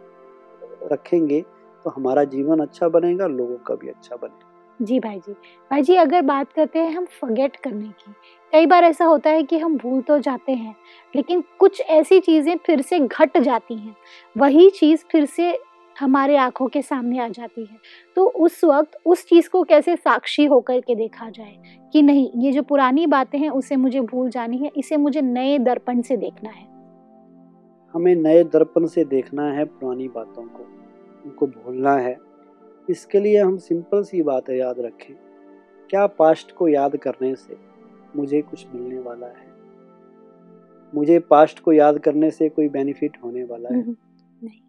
रखेंगे 0.91 1.41
तो 1.86 1.89
हमारा 1.89 2.23
जीवन 2.23 2.60
अच्छा 2.60 2.88
बनेगा, 2.88 3.28
लोगों 3.28 3.58
का 3.58 3.76
भी 3.76 3.89
अच्छा 3.89 4.15
बनेगा। 4.15 4.49
जी 4.80 4.99
भाई 4.99 5.19
जी। 5.19 5.34
भाई 5.71 5.82
जी, 5.82 5.95
अगर 5.95 6.21
बात 6.21 6.52
करते 6.54 6.80
हैं 6.80 6.95
हम 6.95 7.06
फॉरगेट 7.21 7.56
करने 7.56 7.86
की, 7.86 8.13
कई 8.54 8.65
बार 8.65 8.84
ऐसा 8.84 9.06
होता 9.06 9.30
है 9.30 9.43
कि 9.43 9.58
हम 9.58 9.78
भूल 9.78 10.02
तो 10.02 10.17
जाते 10.19 10.52
हैं, 10.52 10.76
लेकिन 11.15 11.43
कुछ 11.60 11.82
ऐसी 11.82 12.19
चीज़ें 12.19 12.58
फिर 12.58 12.82
से 12.82 12.99
घट 12.99 13.38
जाती 13.38 13.78
हैं। 13.78 13.95
वही 14.36 14.69
चीज़ 14.69 15.04
फिर 15.12 15.26
से 15.26 15.58
हमारे 15.95 16.38
आँखों 16.38 16.67
के 16.67 16.82
सामने 16.82 17.19
आ 17.19 17.28
जाती 17.28 17.65
है। 17.65 17.78
तो 18.15 18.26
उस 18.26 18.63
वक्त 18.63 18.97
उस 19.06 19.26
चीज़ 19.26 19.49
को 19.49 19.63
कैसे 19.63 19.95
साक्षी 19.95 20.45
होकर 20.45 20.80
के 20.80 20.95
देखा 20.95 21.30
जाए 21.30 21.56
कि 21.93 22.02
नहीं, 22.02 22.30
ये 22.36 22.52
जो 22.52 22.63
पुरानी 22.63 23.08
बातें 23.08 23.39
हैं, 23.39 23.49
उसे 23.49 23.76
मुझे 23.76 24.02
भूल 24.02 24.30
जानी 24.30 24.58
है, 24.58 24.71
इसे 24.78 24.97
मुझे 24.97 25.21
नए 25.21 25.58
दर्पण 25.60 26.02
से 26.02 26.17
देखना 26.17 26.49
है। 26.49 26.72
हमें 27.93 28.15
नए 28.15 28.43
दर्पण 28.43 28.86
से 28.86 29.06
देखना 29.06 29.51
है 29.51 29.65
पुरानी 29.65 30.08
बातों 30.08 30.43
को 30.43 30.63
उनको 31.25 31.47
भूलना 31.47 31.95
है। 31.95 32.17
इसके 32.89 33.19
लिए 33.19 33.41
हम 33.41 33.58
सिंपल 33.58 34.03
सी 34.03 34.23
बात 34.23 34.49
याद 34.49 34.79
रखें। 34.79 35.15
क्या 35.89 36.08
पास्ट 36.08 36.51
को 36.51 36.67
याद 36.67 36.97
करने 36.97 37.36
से 37.36 37.58
मुझे 38.15 38.41
कुछ 38.41 38.67
मिलने 38.75 38.99
वाला 38.99 39.27
है? 39.27 39.53
मुझे 40.95 41.19
पास्ट 41.19 41.60
को 41.60 41.71
याद 41.71 41.99
करने 41.99 42.32
से 42.32 42.49
कोई 42.49 42.69
बेनिफिट 42.69 43.17
होने 43.23 43.43
वाला 43.43 43.69
है? 43.69 43.82
हम्म, 43.82 43.95
नहीं। 44.43 44.60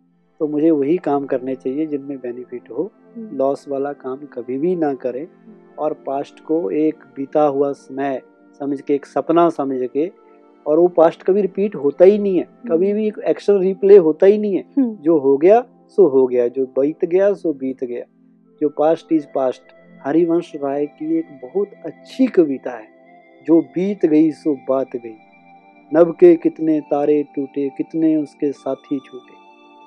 तो 0.41 0.47
मुझे 0.47 0.71
वही 0.71 0.97
काम 0.97 1.27
करने 1.27 1.55
चाहिए 1.55 1.87
जिनमें 1.87 2.19
बेनिफिट 2.19 2.71
हो। 2.71 2.93
हम्म, 3.17 3.37
लॉस 3.37 3.69
वाला 3.69 3.93
काम 3.93 4.17
कभी 4.17 4.59
भी 4.59 4.77
ना 4.77 4.95
करें 4.95 5.29
और 5.79 5.93
पास्ट 5.93 6.41
को 6.41 6.71
एक 6.71 7.05
बीता 7.17 7.43
हुआ 7.43 7.73
समय 7.73 8.23
समझ 8.59 8.81
के 8.81 8.95
एक 8.95 9.07
सपना 9.07 9.51
समझ 9.51 9.91
के 9.91 10.24
और 10.67 10.79
वो 10.79 10.89
पास्ट 10.89 11.23
कभी 11.23 11.43
रिपीट 11.43 11.75
होता 11.75 12.05
ही 12.05 12.19
नहीं 12.19 12.39
है। 12.39 12.49
कभी 12.71 12.93
भी 12.93 13.07
एक 13.07 13.19
एक्शन 13.27 13.59
रिप्ले 13.59 13.97
होता 13.97 14.27
ही 14.27 14.39
नहीं 14.39 14.57
है। 14.57 14.65
हम्म, 14.79 14.97
जो 14.97 15.19
हो 15.19 15.37
गया 15.37 15.67
सो 15.89 16.09
हो 16.09 16.27
गया। 16.27 16.49
जो 16.49 16.67
बीत 16.67 17.05
गया 17.05 17.33
सो 17.33 17.53
बीत 17.53 17.85
गया। 17.85 18.05
जो 18.61 18.69
past 18.69 19.13
is 19.13 19.27
past 19.35 19.63
Harivansh 20.05 20.53
Rai 20.57 20.87
की 20.87 21.19
एक 21.19 21.27
बहुत 21.43 21.69
अच्छी 21.85 22.27
कविता 22.27 22.71
है। 22.71 22.89
जो 23.47 23.61
बीत 23.61 24.07
गई 24.07 24.31
सो 24.31 24.55
बात 24.69 24.97
गई। 24.97 25.17
नभ 25.95 26.17
के 26.21 26.37
कितने 26.37 26.81
तारे 26.81 27.23
टूटे 27.23 27.69
कितने 27.69 28.17
उसके 28.17 28.53
साथी 28.53 28.99
छूटे। 28.99 29.35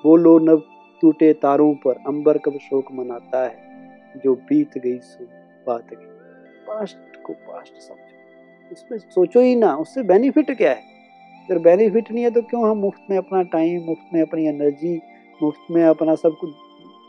बोलो 0.04 0.38
नभ 0.38 0.62
टूटे 1.02 1.32
तारों 1.32 1.74
पर 1.74 1.92
अंबर 1.92 2.38
कब 2.38 2.52
शोक 2.52 2.84
मनाता 2.92 3.46
है। 3.46 3.68
जो 4.24 4.34
बीत 4.34 4.78
गई 4.78 4.98
सो 4.98 5.24
बात 5.66 5.86
गई। 5.90 6.06
पास्ट 6.68 7.22
को 7.22 7.32
पास्ट 7.32 7.72
समझो। 7.74 8.07
उसमें 8.72 8.98
सोचो 8.98 9.40
ही 9.40 9.54
ना 9.56 9.74
उससे 9.76 10.02
बेनिफिट 10.02 10.56
क्या 10.56 10.70
है? 10.70 10.82
अगर 11.50 11.58
बेनिफिट 11.58 12.10
नहीं 12.12 12.24
है 12.24 12.30
तो 12.30 12.42
क्यों 12.42 12.70
हम 12.70 12.76
मुफ़्त 12.76 13.10
में 13.10 13.16
अपना 13.18 13.42
टाइम 13.42 13.82
मुफ़्त 13.82 14.14
में 14.14 14.22
अपनी 14.22 14.46
एनर्जी 14.46 15.00
मुफ़्त 15.42 15.70
में 15.70 15.84
अपना 15.84 16.14
सब 16.14 16.36
कुछ 16.40 16.50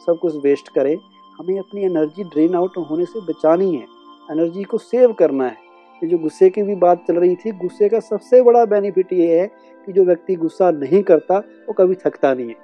सब 0.06 0.20
कुछ 0.22 0.36
वेस्ट 0.36 0.70
करें? 0.70 0.96
हमें 1.40 1.60
अपनी 1.60 1.84
एनर्जी 1.84 2.24
ड्रेन 2.24 2.56
आउट 2.56 2.78
होने 2.78 3.06
से 3.06 3.22
बचानी 3.22 3.76
है। 3.76 3.86
एनर्जी 4.32 4.64
को 4.64 4.78
सेव 4.78 5.14
करना 5.14 5.46
है। 5.46 5.58
ये 6.04 6.08
जो 6.08 6.18
गुस्से 6.18 6.50
की 6.50 6.64
भी 6.64 6.76
बात 6.76 7.04
चल 7.08 7.16
रही 7.16 7.36
थी 7.36 7.52
गुस्से 7.52 7.90
का 7.90 8.00
सबसे 8.00 8.42
बड़ा 8.42 8.66
बेनिफिट 8.66 9.14
ये 9.14 9.40
है 9.40 9.48
कि 9.88 9.94
जो 9.94 10.04
व्यक्ति 10.06 10.36
गुस्सा 10.36 10.72
नहीं 10.72 11.04
करता 11.04 11.38
वो 11.38 11.74
कभी 11.74 11.96
थकता 11.96 12.34
नहीं 12.34 12.48
है। 12.48 12.56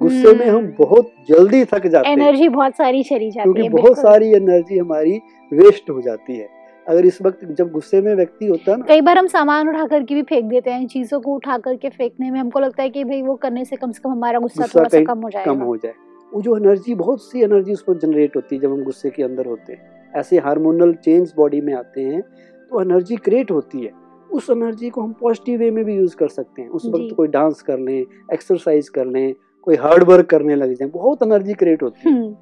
गुस्से 0.00 0.34
में 0.34 0.46
हम 0.46 0.56
हम्म। 0.56 0.74
बहुत 0.78 1.10
जल्दी 1.28 1.64
थक 1.64 1.86
जाते 1.86 2.08
हैं। 2.08 2.16
एनर्जी 2.16 2.48
बहुत 2.48 2.76
सारी 2.76 3.02
चली 3.02 3.30
जाती 3.30 3.42
क्योंकि 3.42 3.62
है 3.62 3.68
बहुत 3.68 3.98
सारी 3.98 4.32
एनर्जी 4.32 4.78
हमारी 4.78 5.20
वेस्ट 5.52 5.90
हो 5.90 6.00
जाती 6.02 6.36
है। 6.36 6.48
अगर 6.86 7.06
इस 7.06 7.20
वक्त 7.22 7.44
जब 7.48 7.70
गुस्से 7.72 8.00
में 8.02 8.14
व्यक्ति 8.14 8.46
होता 8.46 8.70
है 8.72 8.76
ना 8.78 8.84
कई 8.88 9.00
बार 9.00 9.18
हम 9.18 9.26
सामान 9.26 9.68
उठा 9.68 9.86
करके 9.86 10.14
भी 10.14 10.22
फेंक 10.22 10.44
देते 10.44 10.70
हैं 10.70 10.86
चीज़ों 10.86 11.20
को 11.20 11.34
उठा 11.34 11.58
करके 11.58 11.88
फेंकने 11.88 12.30
में 12.30 12.38
हमको 12.40 12.60
लगता 12.60 12.82
है 12.82 12.90
कि 12.90 13.04
भाई 13.04 13.22
वो 13.22 13.34
करने 13.36 13.64
से 13.64 13.76
कम 13.76 13.92
से 13.92 14.00
कम 14.04 14.10
हमारा 14.10 14.38
गुस्सा 14.38 14.66
थोड़ा 14.74 14.88
सा 14.88 15.02
कम 15.04 15.20
हो 15.20 15.30
जाएगा। 15.30 15.52
कम 15.52 15.60
हो 15.60 15.76
जाए। 15.76 15.92
वो 16.32 16.40
जो 16.42 16.56
एनर्जी 16.56 16.94
बहुत 16.94 17.22
सी 17.22 17.42
एनर्जी 17.42 17.72
उसको 17.72 17.94
जनरेट 17.94 18.36
होती 18.36 18.56
है 18.56 18.62
जब 18.62 18.72
हम 18.72 18.82
गुस्से 18.84 19.10
के 19.10 19.22
अंदर 19.22 19.46
होते 19.46 19.72
हैं। 19.72 20.10
ऐसे 20.14 20.38
हार्मोनल 20.38 20.92
चेंज 20.94 21.32
बॉडी 21.36 21.60
में 21.60 21.74
आते 21.74 22.00
हैं 22.02 22.20
तो 22.20 22.80
एनर्जी 22.80 23.16
क्रिएट 23.18 23.50
होती 23.50 23.84
है। 23.84 23.90
उस 24.30 24.50
एनर्जी 24.50 24.90
को 24.90 25.00
हम 25.00 25.12
पॉजिटिव 25.12 25.60
वे 25.60 25.70
में 25.70 25.84
भी 25.84 25.94
यूज़ 25.96 26.16
कर 26.16 26.28
सकते 26.28 26.62
हैं। 26.62 26.68
उस 26.68 26.86
वक्त 26.86 27.14
कोई 27.16 27.28
डांस 27.28 27.62
कर 27.62 27.78
लें 27.78 27.98
एक्सरसाइज 28.32 28.88
कर 28.88 29.06
लें 29.06 29.34
कोई 29.66 29.76
हार्ड 29.76 30.04
वर्क 30.04 30.26
करने 30.26 30.54
लग 30.54 30.72
जाए 30.72 30.88
बहुत 30.88 31.22
एनर्जी 31.22 31.54
क्रिएट 31.54 31.82
होती 31.82 32.08
है। 32.08 32.14
हम्म, 32.14 32.32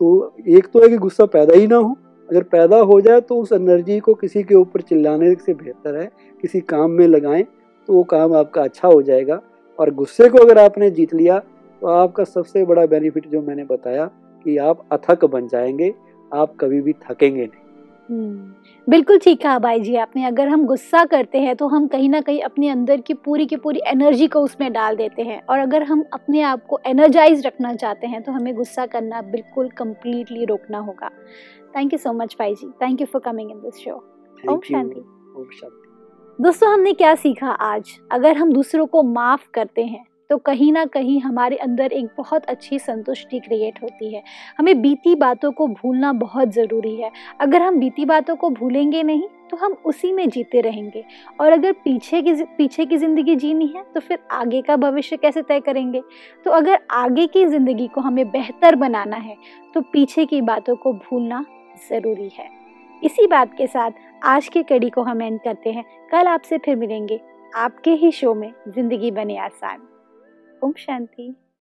तो 0.00 0.36
एक 0.48 0.66
तो 0.66 0.82
है 0.82 0.88
कि 0.88 0.96
गुस्सा 0.98 1.26
पैदा 1.26 1.54
ही 1.54 1.66
ना 1.66 1.76
हो 1.76 1.96
अगर 2.28 2.42
पैदा 2.42 2.76
हो 2.80 3.00
जाए 3.00 3.20
तो 3.20 3.40
उस 3.40 3.52
एनर्जी 3.52 3.98
को 4.00 4.14
किसी 4.14 4.42
के 4.42 4.54
ऊपर 4.54 4.80
चिल्लाने 4.80 5.34
से 5.36 5.54
बेहतर 5.54 5.96
है 5.96 6.10
किसी 6.44 6.60
काम 6.60 6.90
में 6.90 7.06
लगाएँ 7.08 7.42
तो 7.42 7.92
वो 7.92 8.02
काम 8.04 8.34
आपका 8.34 8.62
अच्छा 8.62 8.88
हो 8.88 9.02
जाएगा। 9.02 9.40
और 9.78 9.90
गुस्से 9.94 10.28
को 10.28 10.38
अगर 10.38 10.58
आपने 10.58 10.90
जीत 10.90 11.14
लिया 11.14 11.38
तो 11.82 11.86
आपका 11.88 12.24
सबसे 12.24 12.64
बड़ा 12.64 12.86
बेनिफिट 12.86 13.28
जो 13.28 13.42
मैंने 13.42 13.64
बताया 13.64 14.04
कि 14.46 14.56
आप 14.58 14.86
अथक 14.92 15.24
बन 15.24 15.46
जाएँगे 15.48 15.92
आप 16.30 16.56
कभी 16.60 16.80
भी 16.80 16.92
थकेंगे 17.02 17.42
नहीं। 17.42 17.64
हम्म, 18.08 18.52
बिल्कुल 18.86 19.18
ठीक 19.18 19.40
कहा 19.42 19.58
भाई 19.58 19.80
जी 19.80 19.94
आपने। 19.96 20.24
अगर 20.24 20.48
हम 20.48 20.64
गुस्सा 20.66 21.04
करते 21.04 21.38
हैं 21.38 21.54
तो 21.56 21.66
हम 21.68 21.86
कहीं 21.86 22.08
ना 22.08 22.20
कहीं 22.20 22.40
अपने 22.40 22.68
अंदर 22.68 23.00
की 23.00 23.14
पूरी 23.14 23.46
की 23.46 23.56
पूरी 23.56 23.80
एनर्जी 23.86 24.26
को 24.26 24.40
उसमें 24.40 24.72
डाल 24.72 24.96
देते 24.96 25.22
हैं। 25.22 25.40
और 25.42 25.58
अगर 25.58 25.82
हम 25.82 26.04
अपने 26.12 26.42
आप 26.42 26.64
को 26.66 26.78
एनर्जाइज 26.86 27.46
रखना 27.46 27.74
चाहते 27.74 28.06
हैं 28.06 28.22
तो 28.22 28.32
हमें 28.32 28.54
गुस्सा 28.54 28.86
करना 28.86 29.22
बिल्कुल 29.22 29.68
कम्प्लीटली 29.68 30.44
रोकना 30.44 30.78
होगा। 30.78 31.10
थैंक 31.76 31.92
यू 31.92 31.98
सो 31.98 32.12
मच 32.12 32.36
भाई 32.38 32.54
जी 32.54 32.66
thank 32.82 33.00
you 33.00 33.06
for 33.06 33.20
coming 33.22 33.50
in 33.50 33.58
this 33.60 33.78
show 33.78 33.94
ओम 34.50 34.60
शांति 34.60 35.00
ओम 35.36 35.48
शांति 35.54 35.82
दोस्तों 36.38 36.72
हमने 36.72 36.92
क्या 36.92 37.14
सीखा 37.14 37.48
आज? 37.48 37.90
अगर 38.12 38.36
हम 38.36 38.52
दूसरों 38.52 38.86
को 38.86 39.02
माफ़ 39.02 39.48
करते 39.54 39.82
हैं 39.84 40.04
तो 40.30 40.36
कहीं 40.38 40.72
ना 40.72 40.84
कहीं 40.84 41.20
हमारे 41.20 41.56
अंदर 41.56 41.92
एक 41.92 42.06
बहुत 42.16 42.44
अच्छी 42.44 42.78
संतुष्टि 42.78 43.38
क्रिएट 43.40 43.82
होती 43.82 44.12
है। 44.14 44.22
हमें 44.58 44.80
बीती 44.82 45.14
बातों 45.14 45.50
को 45.52 45.66
भूलना 45.68 46.12
बहुत 46.14 46.52
ज़रूरी 46.52 46.94
है। 46.96 47.10
अगर 47.40 47.62
हम 47.62 47.78
बीती 47.80 48.04
बातों 48.04 48.36
को 48.36 48.50
भूलेंगे 48.50 49.02
नहीं 49.02 49.28
तो 49.50 49.56
हम 49.56 49.72
उसी 49.86 50.12
में 50.12 50.28
जीते 50.28 50.60
रहेंगे। 50.60 51.04
और 51.40 51.52
अगर 51.52 51.72
पीछे 51.74 52.22
की 52.22 52.34
पीछे 52.58 52.86
की 52.86 52.96
ज़िंदगी 52.96 53.36
जीनी 53.36 53.66
है 53.76 53.84
तो 53.94 54.00
फिर 54.00 54.18
आगे 54.32 54.62
का 54.62 54.76
भविष्य 54.76 55.16
कैसे 55.16 55.42
तय 55.42 55.60
करेंगे? 55.60 56.02
तो 56.46 56.50
अगर 56.50 56.78
आगे 56.92 57.26
की 57.26 57.44
ज़िंदगी 57.46 57.86
को 57.88 58.00
हमें 58.00 58.24
बेहतर 58.30 58.76
बनाना 58.76 59.16
है 59.18 59.36
तो 59.74 59.80
पीछे 59.82 60.26
की 60.26 60.40
बातों 60.42 60.76
को 60.76 60.92
भूलना 60.94 61.44
ज़रूरी 61.90 62.28
है। 62.28 62.48
इसी 63.02 63.26
बात 63.26 63.54
के 63.58 63.66
साथ 63.66 63.90
आज 64.24 64.48
की 64.48 64.62
कड़ी 64.62 64.90
को 64.90 65.02
हम 65.02 65.22
एंड 65.22 65.40
करते 65.40 65.72
हैं। 65.72 65.84
कल 66.12 66.26
आपसे 66.26 66.58
फिर 66.58 66.76
मिलेंगे। 66.76 67.20
आपके 67.54 67.90
ही 67.90 68.12
शो 68.12 68.34
में 68.34 68.52
ज़िंदगी 68.68 69.10
बने 69.10 69.36
आसान। 69.38 69.88
ओम 70.64 70.72
शांति। 70.78 71.34